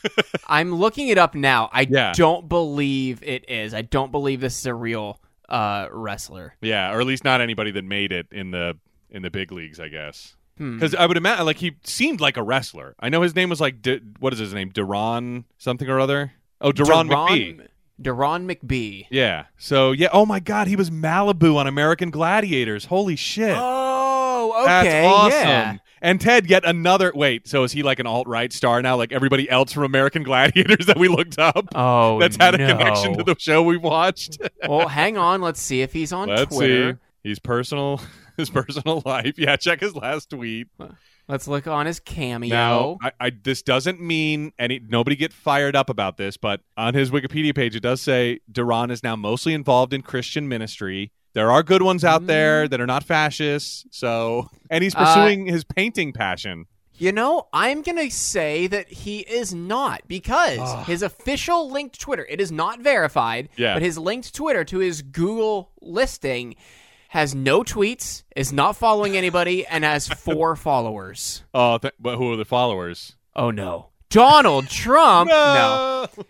[0.46, 1.68] I'm looking it up now.
[1.72, 2.12] I Yeah.
[2.16, 3.74] don't believe it is.
[3.74, 6.54] I don't believe this is a real uh, wrestler.
[6.60, 8.78] Yeah, or at least not anybody that made it in the
[9.10, 10.34] in the big leagues, I guess.
[10.58, 10.74] Hmm.
[10.76, 12.94] Because I would imagine, like, he seemed like a wrestler.
[13.00, 14.70] I know his name was like, D- what is his name?
[14.70, 16.32] Deron something or other.
[16.60, 17.66] Oh, Deron McBee.
[18.02, 19.06] Deron McBee.
[19.10, 19.46] Yeah.
[19.56, 20.08] So yeah.
[20.12, 22.84] Oh my God, he was Malibu on American Gladiators.
[22.84, 23.56] Holy shit.
[23.58, 25.04] Oh, That's okay.
[25.06, 25.32] awesome.
[25.32, 25.76] Yeah.
[26.00, 27.10] And Ted, yet another.
[27.12, 30.22] Wait, so is he like an alt right star now, like everybody else from American
[30.24, 31.66] Gladiators that we looked up?
[31.74, 34.38] Oh, that's had a connection to the show we watched.
[34.68, 35.40] well, hang on.
[35.40, 36.92] Let's see if he's on Let's Twitter.
[36.92, 36.98] see.
[37.28, 38.00] He's personal,
[38.38, 39.34] his personal life.
[39.38, 40.68] Yeah, check his last tweet.
[41.28, 42.48] Let's look on his cameo.
[42.48, 46.94] Now, I, I this doesn't mean any nobody get fired up about this, but on
[46.94, 51.12] his Wikipedia page it does say Deron is now mostly involved in Christian ministry.
[51.34, 53.84] There are good ones out there that are not fascists.
[53.90, 56.64] So, and he's Uh, pursuing his painting passion.
[57.00, 60.84] You know, I'm going to say that he is not because Ugh.
[60.86, 63.74] his official linked Twitter, it is not verified, Yeah.
[63.74, 66.56] but his linked Twitter to his Google listing
[67.08, 71.42] has no tweets, is not following anybody, and has four followers.
[71.54, 73.16] Oh, th- but who are the followers?
[73.34, 73.88] Oh no.
[74.10, 75.28] Donald Trump?
[75.30, 76.06] no.
[76.16, 76.24] No.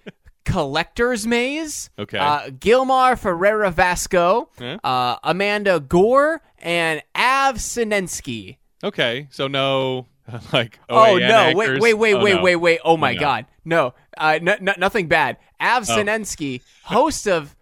[0.44, 1.90] Collector's Maze?
[1.98, 2.16] Okay.
[2.18, 4.78] Uh, Gilmar Ferreira Vasco, Yeah.
[4.82, 8.56] uh, Amanda Gore, and Av Sinensky.
[8.82, 10.06] Okay, so no,
[10.52, 11.52] like Oh OAN no!
[11.54, 11.80] Wait, anchors?
[11.80, 12.42] wait, wait, Oh, wait, no.
[12.42, 12.80] wait, wait!
[12.84, 13.20] Oh my no.
[13.20, 13.46] God!
[13.64, 15.36] No, uh, n- n- nothing bad.
[15.60, 15.96] Av Oh.
[15.96, 17.54] Sinensky, host of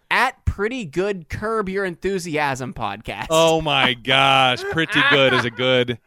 [0.57, 3.27] Pretty Good Curb Your Enthusiasm podcast.
[3.29, 5.99] Oh my gosh, pretty good is a good.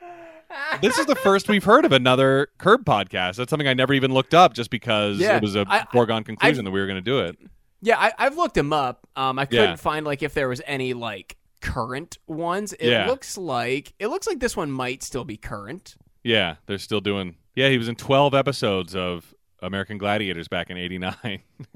[0.81, 3.35] This is the first we've heard of another Curb podcast.
[3.35, 5.85] That's something I never even looked up, just because Yeah, it was a I- I-
[5.91, 7.37] foregone conclusion I've- that we were going to do it.
[7.83, 9.05] yeah, I, I've looked him up.
[9.15, 9.75] Um, I couldn't Yeah.
[9.75, 12.73] find like if there was any like current ones.
[12.73, 13.05] It Yeah.
[13.05, 15.95] looks like it looks like this one might still be current.
[16.23, 17.35] Yeah, they're still doing.
[17.55, 19.31] Yeah, he was in twelve episodes of
[19.61, 21.13] American Gladiators back in '89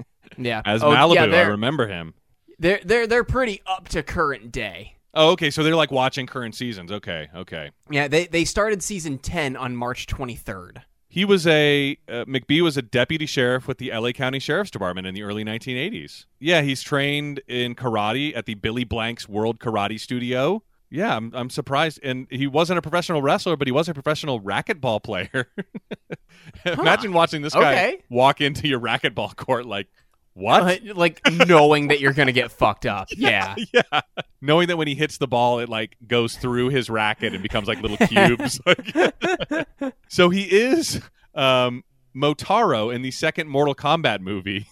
[0.36, 1.30] Yeah, as Oh, Malibu.
[1.30, 2.14] Yeah, I remember him.
[2.58, 4.96] They're they're they're pretty up to current day.
[5.14, 5.50] Oh, okay.
[5.50, 6.90] So they're like watching current seasons.
[6.90, 7.70] Okay, okay.
[7.90, 10.82] Yeah, they they started season ten on March twenty third.
[11.08, 15.06] He was a uh, McBee was a deputy sheriff with the LA County Sheriff's Department
[15.06, 16.26] in the early 1980s.
[16.40, 20.64] Yeah, he's trained in karate at the Billy Blanks World Karate Studio.
[20.90, 22.00] Yeah, I'm I'm surprised.
[22.02, 25.46] And he wasn't a professional wrestler, but he was a professional racquetball player.
[26.66, 28.02] Imagine watching this guy Okay.
[28.10, 29.88] walk into your racquetball court like,
[30.34, 30.62] what?
[30.88, 33.08] Uh, like knowing that you're gonna get fucked up.
[33.16, 33.54] Yeah.
[33.72, 34.00] yeah.
[34.40, 37.66] Knowing that when he hits the ball, it like goes through his racket and becomes
[37.68, 38.60] like little cubes.
[40.08, 41.00] So he is
[41.34, 41.82] um,
[42.14, 44.66] Motaro in the second Mortal Kombat movie.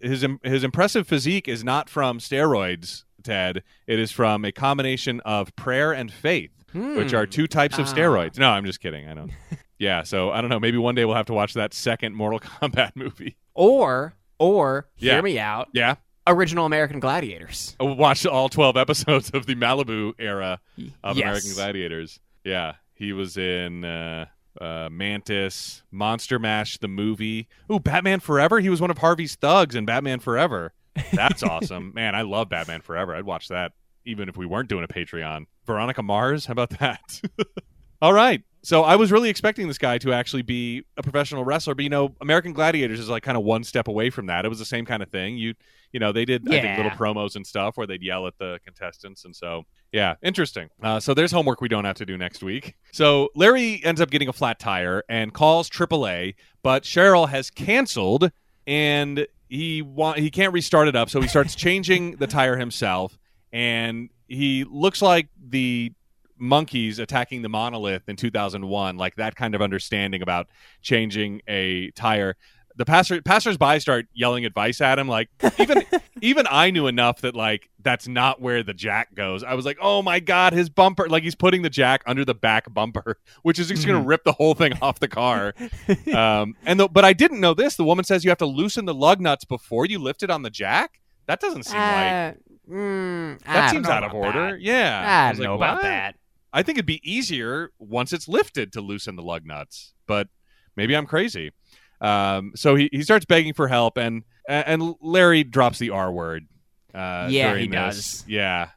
[0.00, 3.62] his his impressive physique is not from steroids, Ted.
[3.86, 7.92] It is from a combination of prayer and faith, which are two types of Ah.
[7.94, 8.38] steroids.
[8.38, 9.08] No, I'm just kidding.
[9.08, 9.32] I don't.
[9.78, 10.60] Yeah, so I don't know.
[10.60, 13.36] Maybe one day we'll have to watch that second Mortal Kombat movie.
[13.54, 15.20] Or or hear Yeah.
[15.20, 15.68] me out.
[15.72, 15.94] Yeah,
[16.26, 17.76] Original American Gladiators.
[17.78, 20.58] I watched all 12 episodes of the Malibu era
[21.04, 21.24] of Yes.
[21.26, 22.18] American Gladiators.
[22.44, 24.26] Yeah, he was in uh,
[24.60, 27.46] uh, Mantis, Monster Mash, the movie.
[27.70, 28.58] Ooh, Batman Forever.
[28.60, 30.72] He was one of Harvey's thugs in Batman Forever.
[31.12, 32.14] That's awesome, man.
[32.16, 33.14] I love Batman Forever.
[33.14, 33.72] I'd watch that
[34.06, 35.44] even if we weren't doing a Patreon.
[35.66, 36.46] Veronica Mars.
[36.46, 37.20] How about that?
[38.02, 38.42] all right.
[38.62, 41.88] So I was really expecting this guy to actually be a professional wrestler, but you
[41.88, 44.44] know, American Gladiators is like kind of one step away from that.
[44.44, 45.38] It was the same kind of thing.
[45.38, 45.54] You,
[45.92, 48.58] you know, they did I think little promos and stuff where they'd yell at the
[48.64, 50.68] contestants, and so yeah, interesting.
[50.82, 52.74] Uh, so there's homework we don't have to do next week.
[52.92, 58.30] So Larry ends up getting a flat tire and calls AAA, but Cheryl has canceled
[58.66, 63.18] and he wa- he can't restart it up, so he starts changing the tire himself,
[63.52, 65.92] and he looks like the
[66.40, 70.48] monkeys attacking the monolith in 2001 like that kind of understanding about
[70.82, 72.36] changing a tire.
[72.76, 75.82] The passer passersby start yelling advice at him like even
[76.22, 79.44] even i knew enough that like that's not where the jack goes.
[79.44, 82.32] I was like oh my god his bumper like he's putting the jack under the
[82.34, 85.52] back bumper which is just going to rip the whole thing off the car.
[86.14, 87.76] Um and the, but i didn't know this.
[87.76, 90.42] The woman says you have to loosen the lug nuts before you lift it on
[90.42, 91.00] the jack?
[91.26, 92.32] That doesn't seem like Uh,
[92.72, 94.60] mm, that seems out of order that.
[94.62, 95.26] yeah.
[95.26, 96.14] I was don't like, know about "What?" that.
[96.52, 100.28] I think it'd be easier once it's lifted to loosen the lug nuts, but
[100.76, 101.52] maybe I'm crazy.
[102.00, 106.46] Um, so he, he starts begging for help, and and Larry drops the R word.
[106.94, 107.74] Uh, Yeah, he this.
[107.96, 108.24] does.
[108.26, 108.70] Yeah.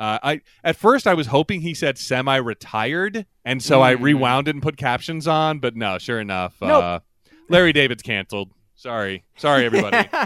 [0.00, 4.02] Uh, I at first I was hoping he said semi-retired, and so I Mm.
[4.02, 5.58] rewound it and put captions on.
[5.60, 7.00] But no, sure enough, uh,
[7.48, 8.50] Larry David's canceled.
[8.74, 10.08] Sorry, sorry everybody.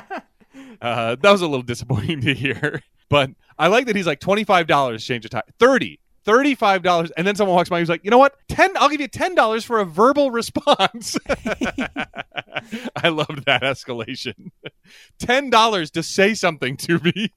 [0.81, 2.83] Uh, that was a little disappointing to hear.
[3.09, 5.43] But I like that he's like $25 change of tire.
[5.61, 7.13] 30 $35.
[7.17, 8.37] And then someone walks by and he's like, you know what?
[8.49, 11.17] 10 I'll give you $10 for a verbal response.
[11.29, 14.51] I loved that escalation.
[15.21, 17.33] $10 to say something to me.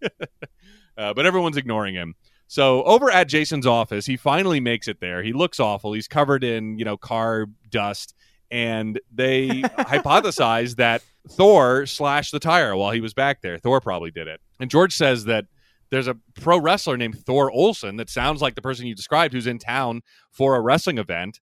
[0.97, 2.15] uh, but everyone's ignoring him.
[2.47, 5.21] So over at Jason's office, he finally makes it there.
[5.21, 5.93] He looks awful.
[5.93, 8.15] He's covered in, you know, car dust.
[8.49, 13.59] And they hypothesize that Thor slashed the tire while he was back there.
[13.59, 14.41] Thor probably did it.
[14.59, 15.45] And George says that
[15.91, 19.47] there's a pro wrestler named Thor Olson that sounds like the person you described who's
[19.47, 21.39] in town for a wrestling event,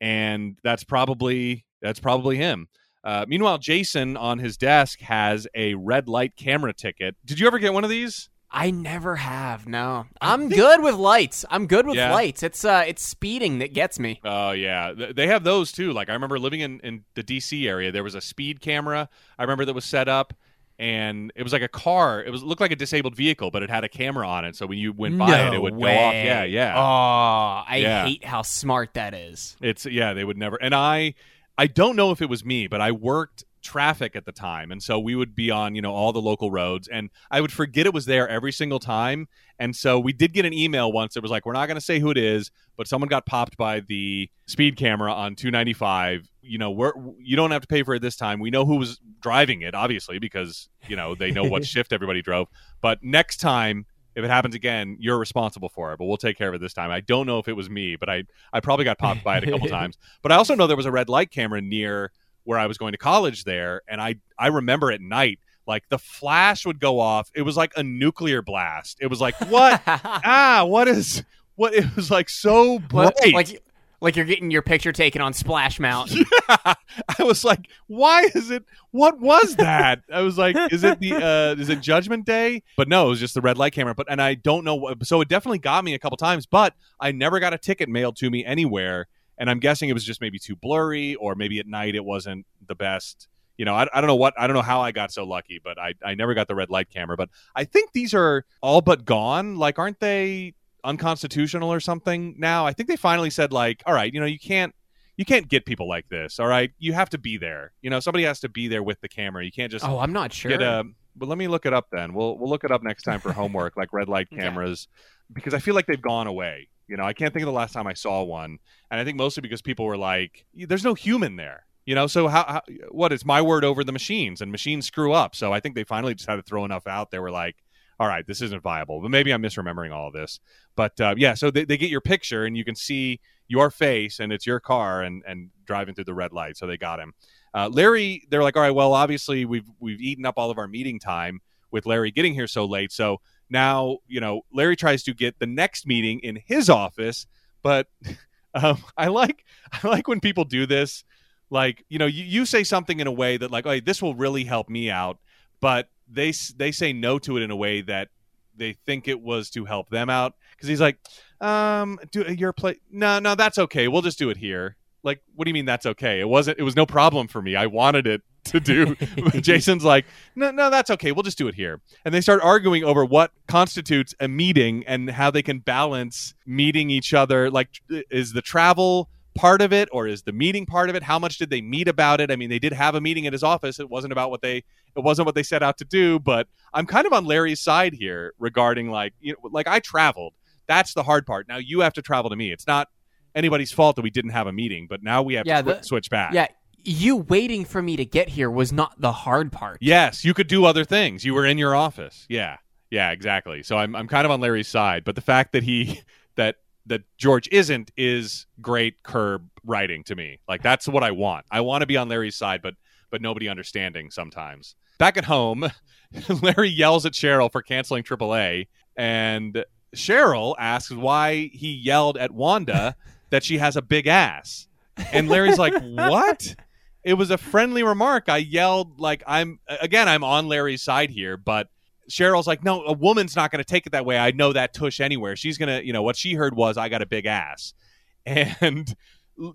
[0.00, 2.68] and that's probably that's probably him.
[3.02, 7.16] Uh, meanwhile, Jason on his desk has a red light camera ticket.
[7.24, 8.28] Did you ever get one of these?
[8.52, 9.68] I never have.
[9.68, 11.44] No, I'm good with lights.
[11.50, 12.12] I'm good with Yeah.
[12.12, 12.42] lights.
[12.42, 14.20] It's uh, it's speeding that gets me.
[14.24, 15.92] Oh yeah, they have those too.
[15.92, 19.08] Like I remember living in in the DC area, there was a speed camera.
[19.38, 20.34] I remember that was set up,
[20.80, 22.22] and it was like a car.
[22.24, 24.56] It was looked like a disabled vehicle, but it had a camera on it.
[24.56, 26.14] So when you went by it, it would go off.
[26.14, 26.74] Yeah, yeah.
[26.74, 28.06] Oh, I Yeah.
[28.06, 29.56] hate how smart that is.
[29.60, 30.56] It's yeah, they would never.
[30.56, 31.14] And I
[31.58, 34.82] I don't know if it was me, but I worked traffic at the time, and
[34.82, 37.84] so we would be on you know all the local roads, and I would forget
[37.84, 39.28] it was there every single time.
[39.58, 41.14] And so we did get an email once.
[41.14, 43.58] It was like we're not going to say who it is, but someone got popped
[43.58, 46.29] by the speed camera on 295.
[46.42, 48.40] You know, we're you don't have to pay for it this time.
[48.40, 52.22] We know who was driving it, obviously, because you know they know what shift everybody
[52.22, 52.48] drove.
[52.80, 53.86] But next time.
[54.16, 56.72] If it happens again, you're responsible for it, but we'll take care of it this
[56.72, 56.90] time.
[56.90, 59.44] I don't know if it was me, but I, I probably got popped by it
[59.44, 59.98] a couple times.
[60.20, 62.10] But I also know there was a red light camera near
[62.42, 65.98] where I was going to college there, and I I remember at night like the
[65.98, 67.30] flash would go off.
[67.34, 68.98] It was like a nuclear blast.
[69.00, 71.22] It was like what ah what is
[71.54, 71.74] what?
[71.74, 73.14] It was like so bright.
[73.32, 73.62] Like
[74.00, 76.24] like you're getting your picture taken on Splash Mountain.
[76.48, 76.74] I
[77.20, 78.64] was like, why is it?
[78.90, 80.02] What was that?
[80.12, 81.14] I was like, is it the
[81.58, 82.62] uh, is it Judgment Day?
[82.76, 83.94] But no, it was just the red light camera.
[83.94, 84.74] But and I don't know.
[84.74, 87.88] what- So it definitely got me a couple times, but I never got a ticket
[87.88, 89.06] mailed to me anywhere.
[89.38, 92.46] And I'm guessing it was just maybe too blurry, or maybe at night it wasn't
[92.66, 93.26] the best.
[93.56, 95.60] You know, I, I don't know what I don't know how I got so lucky,
[95.62, 97.16] but I I never got the red light camera.
[97.16, 99.56] But I think these are all but gone.
[99.56, 100.54] Like, aren't they
[100.84, 102.66] unconstitutional or something now?
[102.66, 104.74] I think they finally said like, all right, you know, you can't
[105.16, 106.40] you can't get people like this.
[106.40, 107.72] All right, you have to be there.
[107.82, 109.44] You know, somebody has to be there with the camera.
[109.44, 110.50] You can't just Oh, I'm not sure.
[110.50, 110.84] get a.
[111.16, 112.14] But let me look it up then.
[112.14, 114.88] We'll we'll look it up next time for homework, like red light cameras,
[115.32, 116.68] because I feel like they've gone away.
[116.88, 118.58] You know, I can't think of the last time I saw one,
[118.90, 122.28] and I think mostly because people were like, "There's no human there." You know, so
[122.28, 123.12] how, how what?
[123.12, 125.34] It's my word over the machines, and machines screw up.
[125.34, 127.10] So I think they finally just had to throw enough out.
[127.10, 127.56] They were like,
[128.00, 130.40] "All right, this isn't viable." But maybe I'm misremembering all of this.
[130.74, 134.18] But uh, yeah, so they, they get your picture, and you can see your face,
[134.18, 136.56] and it's your car, and and driving through the red light.
[136.56, 137.14] So they got him.
[137.54, 140.66] Uh, Larry, they're like, all right, well, obviously we've we've eaten up all of our
[140.66, 141.40] meeting time
[141.70, 142.92] with Larry getting here so late.
[142.92, 147.26] So now, you know, Larry tries to get the next meeting in his office,
[147.62, 147.88] but
[148.54, 151.04] um, I like I like when people do this.
[151.52, 154.14] Like, you know, you, you say something in a way that like, hey, this will
[154.14, 155.18] really help me out,
[155.60, 158.08] but they they say no to it in a way that
[158.56, 160.98] they think it was to help them out because he's like,
[161.40, 162.80] um, do your play?
[162.90, 163.88] No, no, that's okay.
[163.88, 164.76] We'll just do it here.
[165.02, 166.20] Like, what do you mean that's okay?
[166.20, 166.58] It wasn't.
[166.58, 167.56] It was no problem for me.
[167.56, 168.96] I wanted it to do.
[169.40, 170.04] Jason's like,
[170.36, 171.12] no, no, that's okay.
[171.12, 171.80] We'll just do it here.
[172.04, 176.90] And they start arguing over what constitutes a meeting and how they can balance meeting
[176.90, 177.50] each other.
[177.50, 181.02] Like, is the travel part of it or is the meeting part of it?
[181.02, 182.30] How much did they meet about it?
[182.30, 183.78] I mean, they did have a meeting at his office.
[183.80, 184.58] It wasn't about what they
[184.96, 187.94] it wasn't what they set out to do, but I'm kind of on Larry's side
[187.94, 190.34] here regarding like you know like I traveled.
[190.66, 191.48] That's the hard part.
[191.48, 192.52] Now you have to travel to me.
[192.52, 192.88] It's not
[193.34, 195.82] anybody's fault that we didn't have a meeting, but now we have Yeah, to the-
[195.82, 196.32] switch back.
[196.34, 196.46] yeah,
[196.82, 199.78] you waiting for me to get here was not the hard part.
[199.80, 201.24] Yes, you could do other things.
[201.24, 202.26] You were in your office.
[202.28, 202.56] Yeah.
[202.90, 203.62] Yeah, exactly.
[203.62, 206.00] So I'm I'm kind of on Larry's side, but the fact that he
[206.34, 206.56] that
[206.90, 210.40] that George isn't is great curb writing to me.
[210.48, 211.46] Like that's what I want.
[211.50, 212.74] I want to be on Larry's side, but
[213.10, 214.74] but nobody understanding sometimes.
[214.98, 215.70] Back at home,
[216.42, 218.66] Larry yells at Cheryl for canceling AAA,
[218.96, 219.64] and
[219.96, 222.96] Cheryl asks why he yelled at Wanda
[223.30, 224.66] that she has a big ass.
[225.12, 226.54] And Larry's like, "What?"
[227.02, 228.28] It was a friendly remark.
[228.28, 231.68] I yelled like I'm again, I'm on Larry's side here, but
[232.10, 234.18] Cheryl's like, "No, a woman's not going to take it that way.
[234.18, 235.36] I know that tush anywhere.
[235.36, 237.74] She's going to, you know, what she heard was I got a big ass."
[238.26, 238.94] And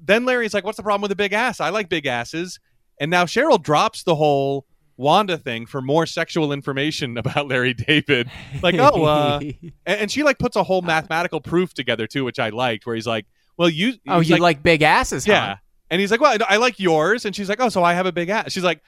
[0.02, 1.60] then Larry's like, "What's the problem with a big ass?
[1.60, 2.60] I like big asses."
[3.00, 4.66] And now Cheryl drops the whole
[4.98, 8.30] Wanda thing for more sexual information about Larry David.
[8.62, 9.40] Like, oh, uh,
[9.86, 13.08] and, she like puts a whole mathematical proof together too, which I liked, where he's
[13.08, 13.26] like,
[13.58, 15.26] "Well, you, oh, you like, big asses?
[15.26, 15.32] huh?
[15.32, 15.58] yeah."
[15.92, 18.12] And he's like, "Well, I like yours." And she's like, "Oh, so I have a
[18.12, 18.82] big ass." She's like,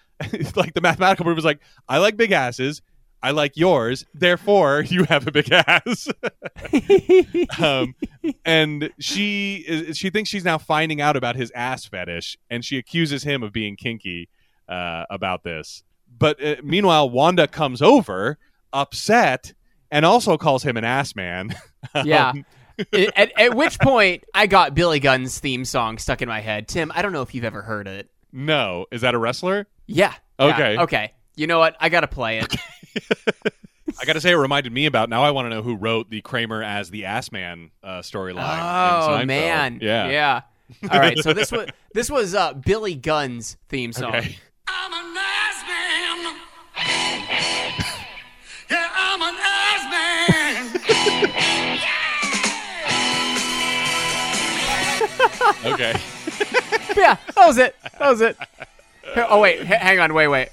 [0.55, 2.81] "Like the mathematical proof is like, I like big asses.
[3.23, 4.05] I like yours.
[4.13, 6.07] Therefore, you have a big ass."
[7.59, 7.95] um,
[8.45, 12.77] and she is, she thinks she's now finding out about his ass fetish, and she
[12.77, 14.29] accuses him of being kinky
[14.69, 15.83] uh, about this.
[16.17, 18.37] But uh, meanwhile, Wanda comes over,
[18.73, 19.53] upset,
[19.91, 21.55] and also calls him an ass man.
[22.03, 22.29] Yeah.
[22.31, 22.45] Um,
[22.91, 26.67] at, at- which point, I got Billy Gunn's theme song stuck in my head.
[26.67, 28.09] Tim, I don't know if you've ever heard it.
[28.33, 29.67] no, is that a wrestler?
[29.85, 30.13] Yeah.
[30.39, 30.77] yeah, Okay.
[30.77, 31.13] Okay.
[31.35, 31.77] You know what?
[31.79, 32.55] I gotta play it.
[33.99, 35.09] I got to say, it reminded me about.
[35.09, 38.59] Now I want to know who wrote the Kramer as the ass man uh, storyline.
[38.59, 39.79] oh man.
[39.81, 40.41] yeah, Yeah.
[40.91, 41.17] All right.
[41.19, 44.13] So this was this was uh, Billy Gunn's theme song.
[44.15, 44.37] Okay.
[44.67, 46.35] I'm a nice man.
[48.69, 51.67] Yeah, I'm an nice man.
[55.73, 55.93] okay.
[56.95, 57.17] Yeah.
[57.35, 57.75] That was it.
[57.99, 58.35] That was it.
[59.15, 59.59] Oh wait.
[59.61, 60.13] H- hang on.
[60.15, 60.27] Wait.
[60.27, 60.49] Wait.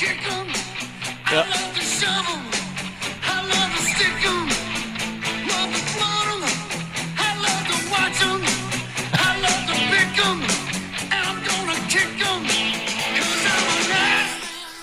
[0.00, 0.46] I love to kick 'em.
[1.26, 2.42] I love to shove 'em.
[3.24, 4.46] I love to stick 'em.
[5.48, 6.42] Love to float 'em.
[7.18, 8.40] I love to watch 'em.
[9.12, 10.38] I love to pick 'em.
[11.10, 12.42] And I'm gonna kick 'em.
[13.16, 13.88] 'Cause I'm a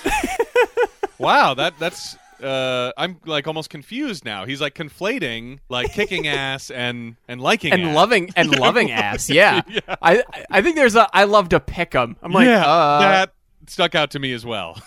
[0.10, 2.18] nice Wow, that that's.
[2.44, 4.46] Uh, I'm like almost confused now.
[4.46, 7.96] He's like conflating like kicking ass and and liking And ass.
[7.96, 9.30] loving and loving ass.
[9.30, 9.62] Yeah.
[9.70, 9.80] Yeah.
[10.02, 12.18] I I think there's a I love to pick pick 'em.
[12.22, 13.32] I'm like, yeah, uh, that
[13.70, 14.80] stuck out to me as well.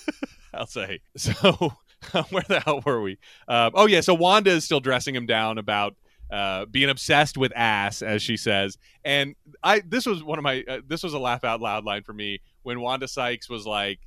[0.54, 1.00] I'll say.
[1.16, 1.72] So,
[2.30, 3.18] where the hell were we?
[3.48, 5.94] Uh, oh yeah, so Wanda is still dressing him down about
[6.30, 8.78] uh, being obsessed with ass, as she says.
[9.04, 12.02] And I, this was one of my, uh, this was a laugh out loud line
[12.02, 13.98] for me when Wanda Sykes was like,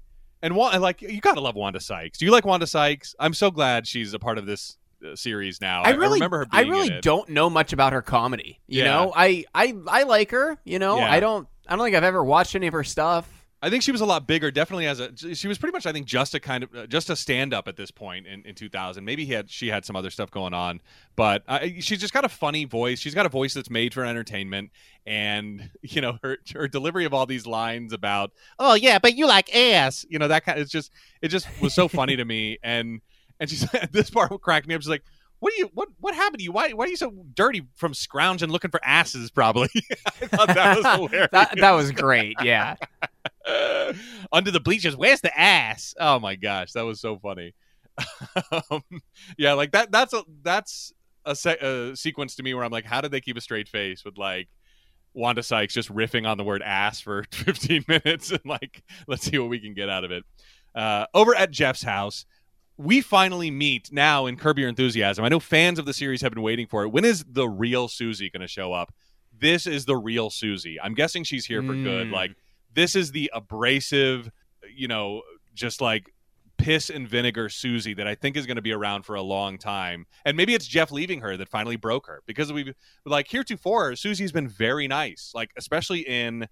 [0.42, 2.20] and like you gotta love Wanda Sykes.
[2.20, 3.16] Do you like Wanda Sykes?
[3.20, 5.82] I'm so glad she's a part of this uh, series now.
[5.82, 6.48] I really, remember her.
[6.52, 8.60] I really don't know much about her comedy.
[8.68, 8.94] You Yeah.
[8.94, 10.58] know, I, I, I like her.
[10.64, 11.12] You know, Yeah.
[11.12, 13.28] I don't, I don't think I've ever watched any of her stuff.
[13.66, 14.52] I think she was a lot bigger.
[14.52, 17.10] Definitely as a she was pretty much I think just a kind of uh, just
[17.10, 19.04] a stand up at this point in, in 2000.
[19.04, 20.82] Maybe he had she had some other stuff going on,
[21.16, 23.00] but uh, she's just got a funny voice.
[23.00, 24.70] She's got a voice that's made for entertainment,
[25.08, 29.26] and you know her her delivery of all these lines about oh yeah, but you
[29.26, 30.60] like ass, you know that kind.
[30.60, 30.92] It's just
[31.24, 33.02] it just was so funny to me, and
[33.40, 34.82] and she's this part cracked me up.
[34.82, 35.04] She's like.
[35.40, 36.54] What do you what what happened to you?
[36.54, 39.30] Why why are you so dirty from scrounging looking for asses?
[39.30, 39.68] Probably.
[40.22, 41.30] I thought that was hilarious.
[41.34, 42.38] that, that was great.
[42.42, 42.78] Yeah.
[44.32, 44.96] under the bleachers.
[44.96, 45.94] Where's the ass?
[46.00, 47.54] Oh my gosh, that was so funny.
[48.72, 48.84] um,
[49.38, 49.92] yeah, like that.
[49.92, 50.94] That's a that's
[51.26, 53.68] a, se- a sequence to me where I'm like, how did they keep a straight
[53.68, 54.48] face with like
[55.14, 59.38] Wanda Sykes just riffing on the word ass for 15 minutes and like, let's see
[59.38, 60.24] what we can get out of it.
[60.76, 62.26] Uh, over at Jeff's house,
[62.78, 65.24] we finally meet now in Curb Your Enthusiasm.
[65.24, 66.90] I know fans of the series have been waiting for it.
[66.90, 68.94] When is the real Susie going to show up?
[69.38, 70.80] This is the real Susie.
[70.82, 72.08] I'm guessing she's here for good.
[72.08, 72.12] Mm.
[72.12, 72.36] Like
[72.76, 74.30] this is the abrasive,
[74.74, 75.24] you know,
[75.54, 76.14] just like
[76.58, 79.58] piss and vinegar Susie that I think is going to be around for a long
[79.58, 80.06] time.
[80.26, 82.74] And maybe it's Jeff leaving her that finally broke her because we've
[83.06, 86.48] like heretofore Susie's been very nice, like especially in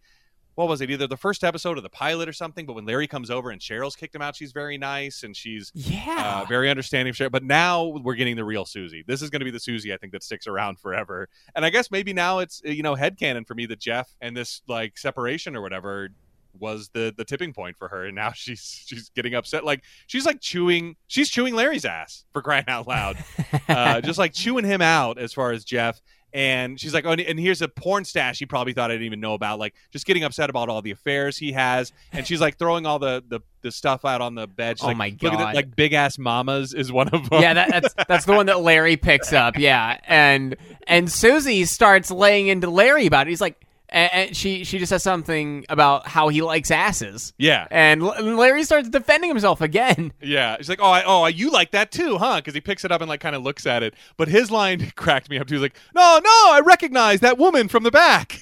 [0.55, 2.65] what was it either the first episode or the pilot or something.
[2.65, 5.71] But when Larry comes over and Cheryl's kicked him out, she's very nice and she's
[5.73, 6.41] Yeah.
[6.43, 7.31] uh, very understanding of Cheryl.
[7.31, 9.03] But now we're getting the real Susie.
[9.07, 11.27] This is going to be the Susie I think that sticks around forever.
[11.55, 14.35] And I guess maybe now it's uh, you know headcanon for me that Jeff and
[14.37, 16.09] this like separation or whatever
[16.59, 20.23] was the the tipping point for her and now she's she's getting upset like she's
[20.23, 23.17] like chewing she's chewing Larry's ass for crying out loud
[23.67, 25.99] uh, just like chewing him out as far as Jeff
[26.33, 29.19] and she's like oh and- here's a porn stash he probably thought I didn't even
[29.19, 32.57] know about like just getting upset about all the affairs he has and she's like
[32.57, 35.33] throwing all the the, the stuff out on the bed she's Oh like, my look
[35.33, 35.47] at God.
[35.49, 38.47] that, like big ass mamas is one of them yeah, that, that's that's the one
[38.47, 39.57] that Larry picks up.
[39.57, 40.55] Yeah, and
[40.87, 43.29] and Susie starts laying into Larry about it.
[43.29, 43.59] He's like,
[43.93, 48.11] and, and she she just says something about how he likes asses, yeah and L-
[48.11, 50.11] and Larry starts defending himself again.
[50.21, 52.91] Yeah, she's like, "Oh, I, oh, you like that too, huh?" Because he picks it
[52.91, 53.93] up and like kind of looks at it.
[54.17, 55.55] But his line cracked me up too.
[55.55, 58.39] He's like, "No, no, I recognize that woman from the back."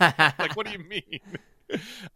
[0.38, 1.20] like, what do you mean?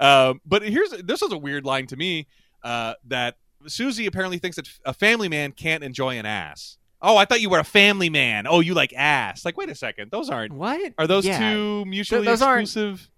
[0.01, 2.27] Um, but here's this was a weird line to me
[2.63, 6.79] uh, that Susie apparently thinks that a family man can't enjoy an ass.
[7.05, 8.47] Oh, I thought you were a family man.
[8.49, 9.45] Oh, you like ass.
[9.45, 10.53] Like, wait a second, those aren't.
[10.53, 11.39] What Are those Yeah.
[11.39, 13.11] two mutually those aren't- exclusive?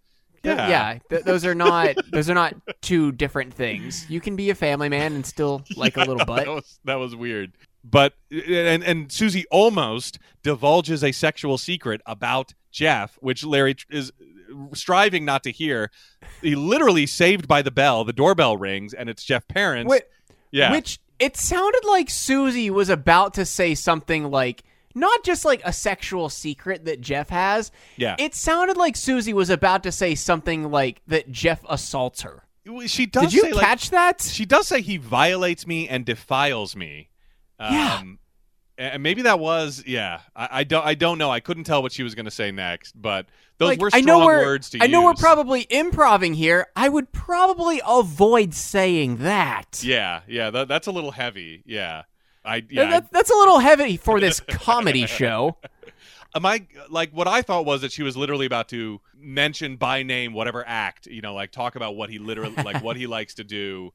[0.42, 4.06] Th- yeah, th- those are not those are not two different things.
[4.08, 6.46] You can be a family man and still like a little that butt.
[6.46, 7.52] was that was weird.
[7.82, 14.12] But and and Susie almost divulges a sexual secret about Jeff, which Larry is
[14.74, 15.90] striving not to hear.
[16.42, 18.04] He literally saved by the bell.
[18.04, 19.90] The doorbell rings, and it's Jeff parents.
[19.90, 20.02] Wait,
[20.52, 24.62] yeah, Which it sounded like Susie was about to say something like
[24.94, 27.70] not just like a sexual secret that Jeff has.
[27.96, 28.16] Yeah.
[28.18, 32.44] It sounded like Susie was about to say something like that Jeff assaults her.
[32.86, 33.24] she does.
[33.24, 34.22] Did you say, like- catch that?
[34.22, 37.10] she does say he violates me and defiles me.
[37.58, 38.02] Um, Yeah.
[38.78, 40.20] And maybe that was yeah.
[40.34, 41.30] I, I don't I don't know.
[41.30, 43.26] I couldn't tell what she was going to say next, but
[43.58, 46.66] those Like, were I strong know we're, words to I know we're probably improving here.
[46.76, 49.82] I would probably avoid saying that.
[49.82, 51.62] Yeah, yeah, that, that's a little heavy.
[51.64, 52.02] Yeah,
[52.44, 52.84] I yeah.
[52.84, 55.56] That- that- that's a little heavy for this comedy show.
[56.34, 60.02] Am I like what I thought was that she was literally about to mention by
[60.02, 63.36] name whatever act, you know, like talk about what he literally like what he likes
[63.36, 63.94] to do,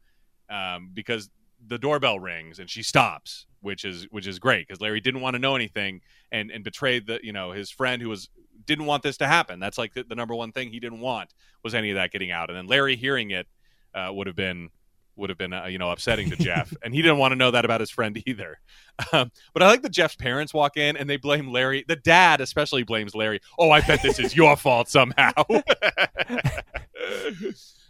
[0.49, 1.29] um, because
[1.66, 5.36] the doorbell rings and she stops, which is which is great because Larry didn't want
[5.36, 6.01] to know anything
[6.32, 8.30] and and betrayed the you know his friend who was
[8.66, 9.59] didn't want this to happen.
[9.59, 11.34] That's like the, the number one thing he didn't want
[11.64, 13.47] was any of that getting out, and then Larry hearing it
[13.93, 14.70] uh, would have been
[15.18, 17.51] would have been uh, you know upsetting to Jeff, and he didn't want to know
[17.51, 18.59] that about his friend either.
[19.12, 21.84] Um, but I like that Jeff's parents walk in and they blame Larry.
[21.88, 23.39] The dad especially blames Larry.
[23.57, 25.32] Oh, I bet this is your fault somehow.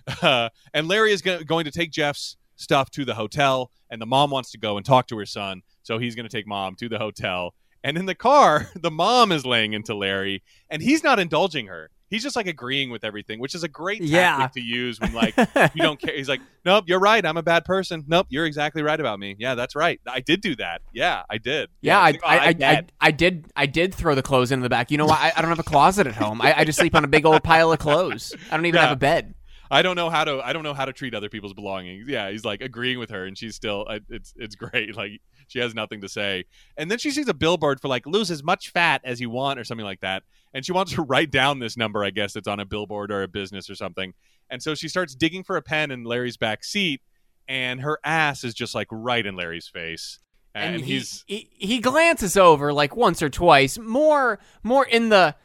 [0.22, 4.05] uh, and Larry is go- going to take Jeff's stuff to the hotel, and the
[4.05, 6.76] mom wants to go and talk to her son, so he's going to take mom
[6.76, 7.53] to the hotel.
[7.84, 11.89] And in the car, the mom is laying into Larry, and he's not indulging her.
[12.09, 14.49] He's just like agreeing with everything, which is a great tactic Yeah.
[14.53, 15.34] to use when like
[15.74, 16.14] you don't care.
[16.14, 17.26] He's like, nope, you're right.
[17.26, 18.03] I'm a bad person.
[18.05, 19.38] Nope, you're exactly right about me.
[19.39, 19.97] Yeah, that's right.
[20.05, 20.82] I did do that.
[20.91, 21.70] Yeah, I did.
[21.80, 22.86] Yeah, I, it's like, oh, I, I, I.
[22.99, 24.91] I did I did throw the clothes into the back.
[24.91, 25.20] You know what?
[25.22, 26.41] I, I don't have a closet at home.
[26.41, 28.36] I, I just sleep on a big old pile of clothes.
[28.51, 28.88] I don't even Yeah.
[28.89, 29.34] have a bed.
[29.72, 30.41] I don't know how to.
[30.45, 32.07] I don't know how to treat other people's belongings.
[32.07, 33.86] Yeah, he's like agreeing with her, and she's still.
[33.89, 34.95] Uh, it's it's great.
[35.01, 36.45] Like she has nothing to say,
[36.78, 39.59] and then she sees a billboard for like lose as much fat as you want
[39.59, 42.03] or something like that, and she wants to write down this number.
[42.03, 44.13] I guess it's on a billboard or a business or something,
[44.49, 47.01] and so she starts digging for a pen in Larry's back seat,
[47.47, 50.19] and her ass is just like right in Larry's face,
[50.53, 55.07] and, And, he, he's he he glances over like once or twice, more more in
[55.09, 55.36] the.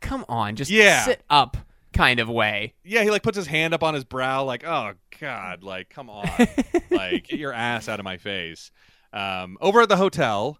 [0.00, 1.04] Come on, just Yeah.
[1.04, 1.56] sit up.
[1.92, 2.74] Kind of way.
[2.84, 6.10] Yeah, he like puts his hand up on his brow, like, "Oh God, like, come
[6.10, 6.28] on,
[6.90, 8.70] like, get your ass out of my face."
[9.12, 10.58] Um, over at the hotel,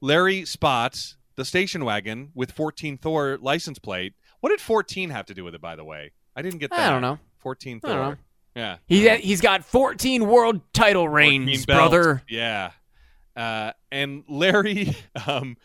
[0.00, 4.14] Larry spots the station wagon with 14 Thor license plate.
[4.40, 6.12] What did 14 have to do with it, by the way?
[6.36, 6.80] I didn't get that.
[6.80, 7.18] I don't know.
[7.38, 7.96] 14 I Thor.
[7.96, 8.16] know.
[8.56, 12.22] Yeah, He he's got 14 world title reigns, brother.
[12.28, 12.70] Yeah.
[13.36, 14.96] Uh, and Larry
[15.26, 15.56] um,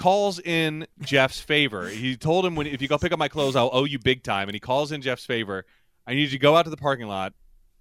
[0.00, 1.86] calls in Jeff's favor.
[1.86, 4.22] He told him when if you go pick up my clothes, I'll owe you big
[4.22, 4.48] time.
[4.48, 5.66] And he calls in Jeff's favor.
[6.06, 7.34] I need you to go out to the parking lot.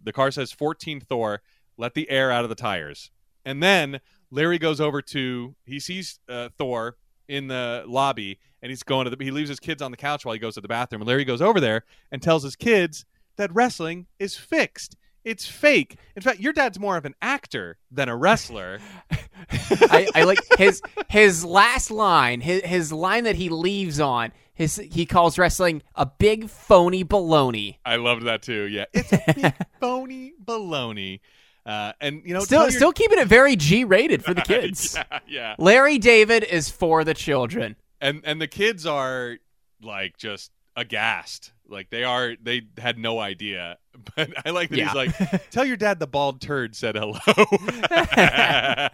[0.03, 1.41] The car says 14 Thor.
[1.77, 3.09] Let the air out of the tires.
[3.45, 4.01] And then
[4.31, 6.97] Larry goes over to he sees uh, Thor
[7.29, 10.25] in the lobby and he's going to the he leaves his kids on the couch
[10.25, 11.01] while he goes to the bathroom.
[11.01, 13.05] And Larry goes over there and tells his kids
[13.37, 14.97] that wrestling is fixed.
[15.25, 15.97] It's fake.
[16.15, 18.79] In fact, your dad's more of an actor than a wrestler.
[19.51, 24.31] I, I like his his last line, his his line that he leaves on.
[24.53, 27.77] His he calls wrestling a big phony baloney.
[27.85, 28.63] I loved that too.
[28.63, 31.19] Yeah, it's a big phony baloney.
[31.65, 34.95] Uh, and you know, Still your- still keeping it very G rated for the kids.
[34.95, 35.55] yeah, yeah.
[35.59, 37.75] Larry David is for the children.
[38.01, 39.37] And and the kids are
[39.81, 41.51] like just aghast.
[41.67, 42.35] Like they are.
[42.41, 43.77] They had no idea.
[44.15, 44.85] But I like that Yeah.
[44.85, 47.19] he's like, "Tell your dad the bald turd said hello."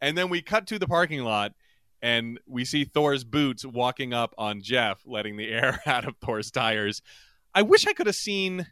[0.00, 1.52] and then we cut to the parking lot.
[2.00, 6.50] And we see Thor's boots walking up on Jeff, letting the air out of Thor's
[6.50, 7.00] tires.
[7.54, 8.66] I wish I could have seen.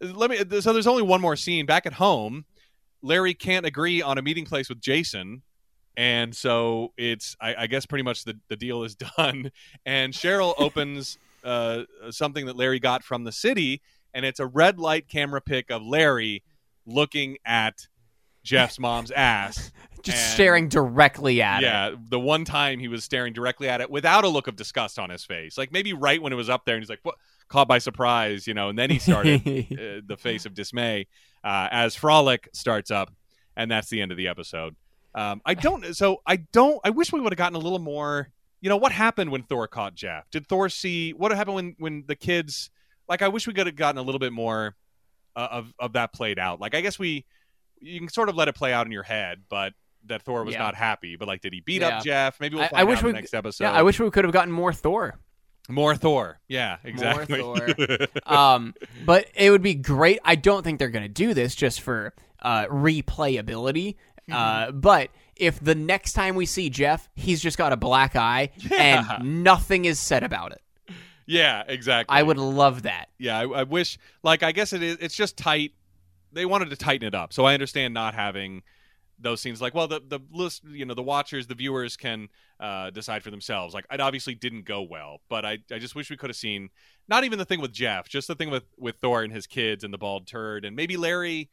[0.00, 0.38] Let me.
[0.60, 2.44] So there's only one more scene back at home.
[3.02, 5.42] Larry can't agree on a meeting place with Jason,
[5.96, 7.36] and so it's.
[7.40, 9.50] I, I guess pretty much the the deal is done.
[9.84, 13.80] And Cheryl opens uh, something that Larry got from the city,
[14.14, 16.42] and it's a red light camera pic of Larry
[16.86, 17.86] looking at
[18.42, 19.70] Jeff's mom's ass.
[20.02, 21.66] Just And- staring directly at it.
[21.66, 24.98] yeah, the one time he was staring directly at it without a look of disgust
[24.98, 25.56] on his face.
[25.56, 27.14] Like maybe right when it was up there, and he's like, "What?"
[27.48, 28.68] Caught by surprise, you know.
[28.70, 31.06] And then he started uh, the face of dismay
[31.44, 33.12] uh, as Frolic starts up,
[33.56, 34.74] and that's the end of the episode.
[35.14, 35.94] Um, I don't.
[35.94, 36.80] So I don't.
[36.82, 38.28] I wish we would have gotten a little more.
[38.62, 40.30] You know what happened when Thor caught Jeff?
[40.30, 42.70] Did Thor see what happened when when the kids?
[43.08, 44.74] Like I wish we could have gotten a little bit more
[45.36, 46.60] uh, of of that played out.
[46.60, 47.26] Like I guess we
[47.80, 49.74] you can sort of let it play out in your head, but
[50.06, 50.60] that Thor was Yeah.
[50.62, 51.16] not happy.
[51.16, 51.98] But like, did he beat Yeah.
[51.98, 52.40] up Jeff?
[52.40, 53.64] Maybe we'll I- find I wish out in we- next episode.
[53.64, 55.18] Yeah, I wish we could have gotten more Thor.
[55.68, 56.40] more Thor.
[56.48, 57.40] Yeah, exactly.
[57.40, 57.98] More Thor.
[58.26, 60.20] um, but it would be great.
[60.24, 63.96] I don't think they're going to do this just for uh, replayability.
[64.28, 64.32] Mm-hmm.
[64.32, 65.10] Uh, but
[65.42, 69.04] if the next time we see Jeff, he's just got a black eye Yeah.
[69.20, 70.62] and nothing is said about it,
[71.26, 72.16] yeah, exactly.
[72.16, 73.06] I would love that.
[73.18, 75.72] yeah I, I wish like i guess it is it's just tight
[76.32, 78.62] they wanted to tighten it up so i understand not having
[79.18, 82.28] those scenes like well the the list you know the watchers the viewers can
[82.58, 86.10] uh, decide for themselves like it obviously didn't go well but i i just wish
[86.10, 86.70] we could have seen
[87.08, 89.84] not even the thing with jeff just the thing with with thor and his kids
[89.84, 91.48] and the bald turd and maybe larry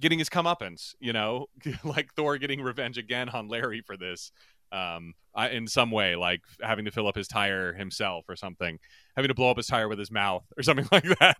[0.00, 1.46] getting his comeuppance you know
[1.84, 4.32] like thor getting revenge again on larry for this
[4.72, 8.78] um I, in some way like having to fill up his tire himself or something
[9.16, 11.36] having to blow up his tire with his mouth or something like that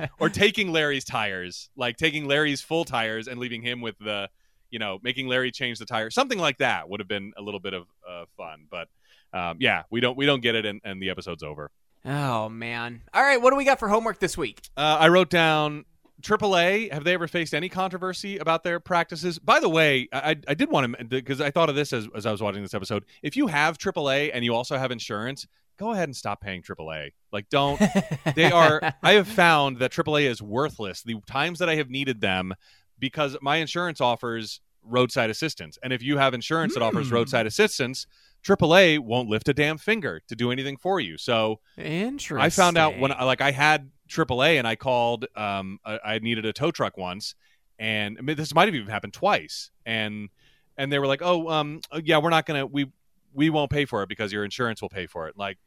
[0.00, 4.28] um, or taking larry's tires like taking larry's full tires and leaving him with the
[4.70, 7.60] you know making larry change the tire something like that would have been a little
[7.60, 8.88] bit of uh, fun but
[9.32, 11.70] um, yeah we don't we don't get it and, and the episode's over
[12.04, 13.02] oh man!
[13.14, 14.60] All right, what do we got for homework this week?
[14.76, 15.84] uh, I wrote down
[16.22, 16.92] AAA.
[16.92, 19.38] Have they ever faced any controversy about their practices?
[19.38, 22.24] By the way, I, I- did want to because I thought of this as, as
[22.26, 23.04] I was watching this episode.
[23.22, 25.46] If you have AAA and you also have insurance,
[25.78, 27.10] go ahead and stop paying AAA.
[27.32, 27.80] Like, don't.
[28.36, 28.80] they are.
[29.02, 31.02] I have found that AAA is worthless.
[31.02, 32.54] The times that I have needed them,
[32.98, 37.14] because my insurance offers roadside assistance, and if you have insurance that offers Hmm.
[37.14, 38.06] roadside assistance,
[38.44, 41.16] AAA won't lift a damn finger to do anything for you.
[41.16, 42.38] So Interesting.
[42.44, 45.26] I found out when like I had AAA and I called.
[45.36, 47.34] Um, I, I needed a tow truck once,
[47.78, 49.70] and I mean, this might have even happened twice.
[49.86, 50.28] And
[50.76, 52.86] and they were like, "Oh, um, oh, yeah, we're not gonna we
[53.34, 55.58] we won't pay for it because your insurance will pay for it." Like,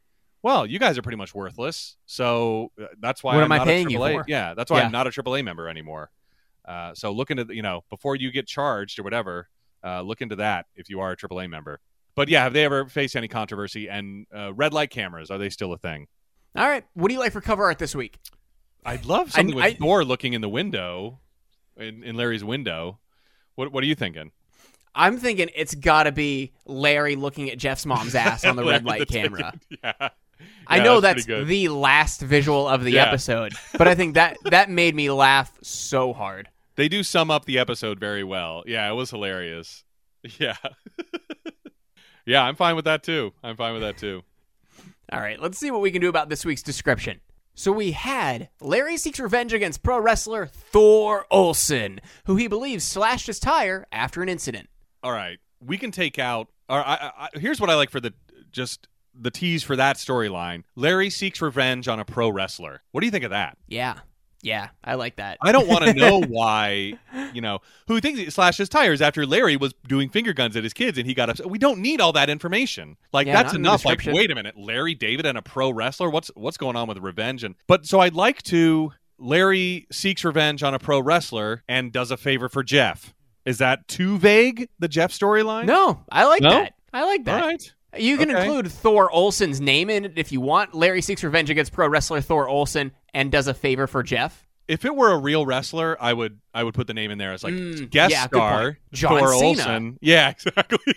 [0.42, 3.58] well, you guys are pretty much worthless, so uh, that's why What I'm am I
[3.58, 4.14] not paying a you AAA.
[4.14, 4.26] for?
[4.28, 4.86] Yeah, that's why Yeah.
[4.86, 6.12] I'm not a AAA member anymore.
[6.64, 9.50] Uh, so look into the- you know before you get charged or whatever,
[9.84, 11.80] uh, look into that if you are a AAA member.
[12.16, 13.90] But yeah, have they ever faced any controversy?
[13.90, 16.08] And uh, red light cameras are they still a thing?
[16.56, 18.18] All right, what do you like for cover art this week?
[18.86, 21.20] I'd love I- something with I- Thor looking in the window,
[21.78, 23.00] in, in Larry's window.
[23.56, 24.32] What What are you thinking?
[24.98, 28.86] I'm thinking it's got to be Larry looking at Jeff's mom's ass on the red
[28.86, 29.54] light camera.
[29.70, 29.82] Ticket.
[30.00, 30.10] Yeah.
[30.68, 33.06] I know that's that's the last visual of the Yeah.
[33.06, 36.50] episode, but I think that that made me laugh so hard.
[36.76, 38.64] They do sum up the episode very well.
[38.68, 39.84] Yeah, it was hilarious.
[40.40, 40.58] Yeah.
[42.26, 43.32] yeah, I'm fine with that too.
[43.44, 44.24] I'm fine with that too.
[45.12, 47.22] All right, let's see what we can do about this week's description.
[47.56, 53.28] So we had Larry seeks revenge against pro wrestler Thor Olson, who he believes slashed
[53.28, 54.70] his tire after an incident.
[55.02, 56.50] All right, we can take out.
[56.68, 58.14] Or I, I, here's what I like for the
[58.52, 58.88] just
[59.18, 60.64] the tease for that storyline.
[60.76, 62.84] Larry seeks revenge on a pro wrestler.
[62.92, 63.58] What do you think of that?
[63.68, 64.00] Yeah,
[64.46, 65.40] yeah, I like that.
[65.42, 66.94] I don't want to know why,
[67.34, 70.64] you know, who thinks he slashed his tires after Larry was doing finger guns at
[70.64, 71.50] his kids and he got upset.
[71.50, 72.96] We don't need all that information.
[73.12, 73.86] Like Yeah, that's not in the enough.
[73.86, 76.10] Like, wait a minute, Larry David and a pro wrestler.
[76.12, 77.44] What's what's going on with revenge?
[77.44, 78.92] And but so I'd like to.
[79.18, 83.14] Larry seeks revenge on a pro wrestler and does a favor for Jeff.
[83.46, 84.70] Is that too vague?
[84.80, 85.66] The Jeff storyline?
[85.66, 86.50] no, I like No?
[86.50, 86.74] that.
[86.94, 87.42] I like that.
[87.42, 87.74] All right.
[87.98, 88.42] You can Okay.
[88.44, 90.74] include Thor Olson's name in it if you want.
[90.74, 94.46] Larry seeks revenge against pro wrestler Thor Olson and does a favor for Jeff.
[94.68, 97.34] If it were a real wrestler, I would I would put the name in there
[97.34, 98.78] as like Mm, guest yeah, star.
[98.94, 99.46] John Thor Cena.
[99.48, 99.98] Olson.
[100.02, 100.94] Yeah, exactly.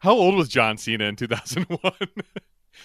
[0.00, 1.92] How old was John Cena in 2001?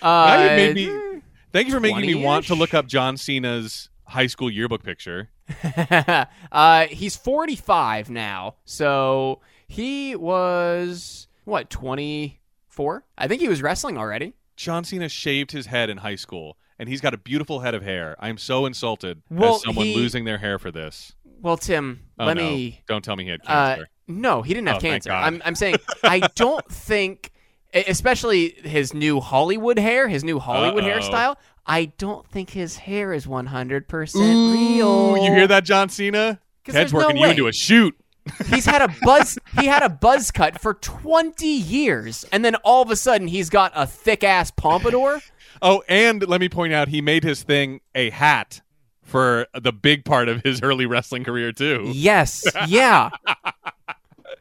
[0.02, 1.22] Uh, you made me-
[1.52, 5.30] Thank you for making me want to look up John Cena's high school yearbook picture.
[6.52, 8.56] uh, he's 45 now.
[8.66, 13.04] So he was, what, 24?
[13.18, 14.34] I think he was wrestling already.
[14.56, 17.84] John Cena shaved his head in high school, and he's got a beautiful head of
[17.84, 18.16] hair.
[18.20, 21.14] I'm so insulted Well, as someone he- losing their hair for this.
[21.42, 22.44] Well, Tim, Oh, let no.
[22.50, 22.82] me.
[22.88, 23.88] Don't tell me he had Uh, cancer.
[24.08, 25.12] no, he didn't have Oh, cancer.
[25.12, 27.32] I'm, I'm saying I don't think,
[27.74, 31.00] especially his new Hollywood hair, his new Hollywood Uh-oh.
[31.00, 31.36] hairstyle.
[31.66, 35.18] I don't think his hair is 100% Ooh, real.
[35.24, 36.40] you hear that, John Cena?
[36.66, 37.96] Ted's there's no working you into a shoot.
[38.48, 39.38] He's had a buzz.
[39.60, 43.50] he had a buzz cut for 20 years, and then all of a sudden he's
[43.50, 45.22] got a thick ass pompadour.
[45.62, 48.62] Oh, and let me point out, he made his thing a hat
[49.04, 51.92] for the big part of his early wrestling career too.
[51.94, 53.10] Yes, yeah.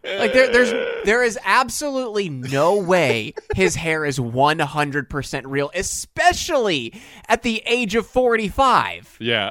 [0.02, 0.70] Like there, there's
[1.04, 6.94] there is absolutely no way his hair is 100% real, especially
[7.28, 9.18] at the age of 45.
[9.20, 9.50] Yeah.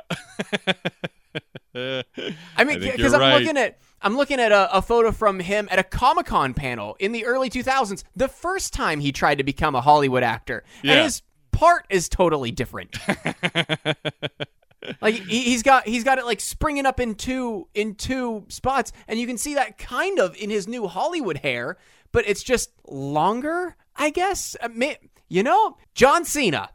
[1.75, 3.39] I mean, because I'm right.
[3.39, 6.95] looking at I'm looking at a, a photo from him at a Comic Con panel
[6.99, 8.03] in the early 2000s.
[8.15, 10.93] The first time he tried to become a Hollywood actor, Yeah.
[10.93, 11.21] and his
[11.51, 12.97] part is totally different.
[15.01, 18.91] like he, he's got he's got it like springing up in two in two spots,
[19.07, 21.77] and you can see that kind of in his new Hollywood hair,
[22.11, 24.55] but it's just longer, I guess.
[24.61, 24.97] Uh, may-
[25.27, 26.69] you know, John Cena.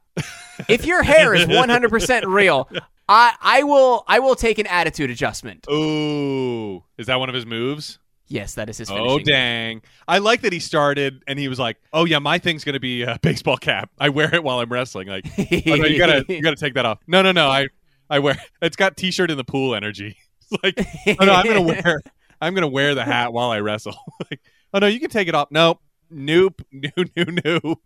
[0.68, 2.68] if your hair is 100% real,
[3.08, 5.66] I I will I will take an attitude adjustment.
[5.70, 7.98] Ooh, is that one of his moves?
[8.34, 9.20] Yes, that is his oh, finishing.
[9.20, 9.82] Oh dang!
[10.08, 13.02] I like that he started and he was like, "Oh yeah, my thing's gonna be
[13.02, 13.90] a baseball cap.
[13.96, 16.84] I wear it while I'm wrestling." Like, oh no, you gotta you gotta take that
[16.84, 16.98] off.
[17.06, 17.48] No, no, no.
[17.48, 17.68] I
[18.10, 20.16] I wear it's got t-shirt in the pool energy.
[20.50, 22.02] It's like, oh no, I'm gonna wear
[22.38, 23.96] I'm gonna wear the hat while I wrestle.
[24.30, 24.40] like,
[24.74, 25.48] oh no, you can take it off.
[25.50, 25.80] Nope,
[26.10, 27.76] nope, no, no, no.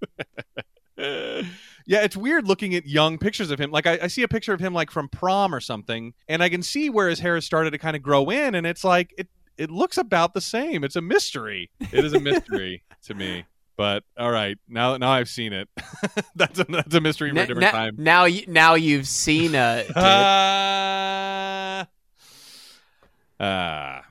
[1.86, 3.70] yeah, it's weird looking at young pictures of him.
[3.70, 6.48] Like I, I see a picture of him like from prom or something, and I
[6.48, 9.14] can see where his hair has started to kind of grow in, and it's like
[9.16, 9.28] it
[9.58, 10.84] it looks about the same.
[10.84, 11.70] It's a mystery.
[11.92, 13.44] It is a mystery to me.
[13.76, 15.68] But all right, now now I've seen it.
[16.34, 17.94] that's a that's a mystery for a different na- time.
[17.98, 19.92] now you now you've seen uh, Ted.
[19.96, 21.86] Ah.
[23.40, 24.04] Ah.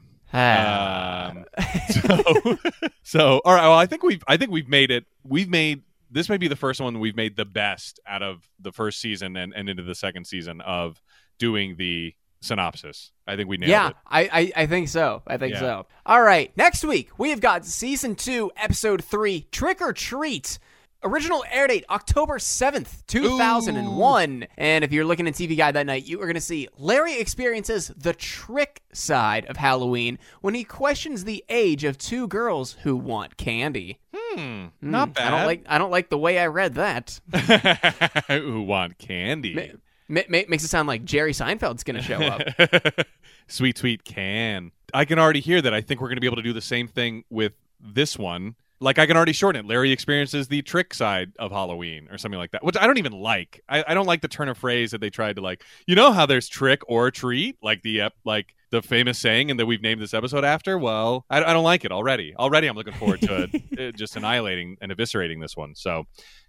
[1.29, 1.45] Um,
[1.89, 2.57] so,
[3.03, 3.67] so all right.
[3.67, 5.05] Well, I think we've I think we've made it.
[5.23, 8.71] We've made this may be the first one we've made the best out of the
[8.71, 11.01] first season and, and into the second season of
[11.37, 12.13] doing the
[12.47, 13.11] synopsis.
[13.27, 13.95] I think we nailed yeah, it.
[14.07, 15.21] I, I I think so.
[15.27, 15.59] I think Yeah.
[15.59, 15.85] so.
[16.05, 20.59] All right, next week we have got season two, episode three, Trick or Treat.
[21.03, 24.47] Original air date October 7th, 2001.
[24.57, 27.19] And if you're looking at TV Guide that night, you are going to see Larry
[27.19, 32.95] experiences the trick side of Halloween when he questions the age of two girls who
[32.95, 33.99] want candy.
[34.13, 35.27] Hmm, not Hmm, bad.
[35.33, 37.19] I don't like I don't like the way I read that.
[38.27, 39.73] Who want candy?
[40.07, 43.07] Ma- ma- makes it sound like Jerry Seinfeld's going to show up.
[43.47, 44.71] sweet, sweet can.
[44.93, 45.73] I can already hear that.
[45.73, 48.55] I think we're going to be able to do the same thing with this one.
[48.79, 49.67] Like I can already shorten it.
[49.67, 53.11] Larry experiences the trick side of Halloween or something like that, which I don't even
[53.11, 53.63] like.
[53.67, 55.63] I, I don't like the turn of phrase that they tried to like.
[55.87, 59.59] You know how there's trick or treat, like the ep, like the famous saying, and
[59.59, 60.77] that we've named this episode after.
[60.77, 62.35] Well, I, I don't like it already.
[62.35, 63.49] Already, I'm looking forward to
[63.79, 65.73] uh, just annihilating and eviscerating this one.
[65.73, 66.05] So,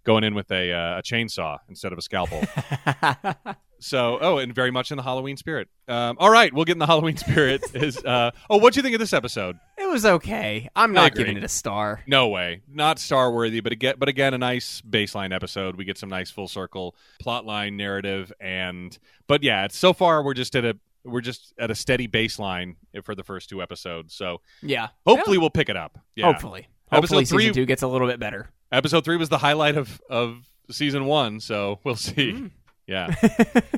[0.09, 2.42] going in with a uh, a chainsaw instead of a scalpel.
[3.80, 5.68] So, oh, and very much in the Halloween spirit.
[5.86, 7.62] Um, all right, we'll get in the Halloween spirit.
[7.74, 9.56] Is uh, oh, what do you think of this episode?
[9.76, 10.68] It was okay.
[10.74, 12.02] I'm not giving it a star.
[12.04, 15.76] No way, not star worthy, but again, but again, a nice baseline episode.
[15.76, 18.98] We get some nice full circle plot line narrative, and
[19.28, 22.74] but yeah, it's so far we're just at a we're just at a steady baseline
[23.04, 24.12] for the first two episodes.
[24.12, 24.88] So Yeah.
[25.06, 25.98] hopefully we'll pick it up.
[26.16, 26.26] Yeah.
[26.26, 26.66] Hopefully.
[26.91, 28.49] Episode Hopefully three- season two gets a little bit better.
[28.72, 30.39] Episode three was the highlight of of
[30.70, 32.32] season one, so we'll see.
[32.32, 32.51] Mm.
[32.86, 33.14] Yeah,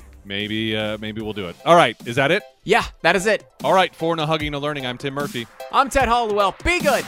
[0.25, 1.57] maybe uh, maybe we'll do it.
[1.65, 2.43] All right, is that it?
[2.65, 3.45] Yeah, that is it.
[3.65, 4.87] All right, for no hugging, no learning.
[4.87, 5.47] I'm Tim Murphy.
[5.73, 6.55] I'm Ted Hollowell.
[6.65, 7.05] Be good.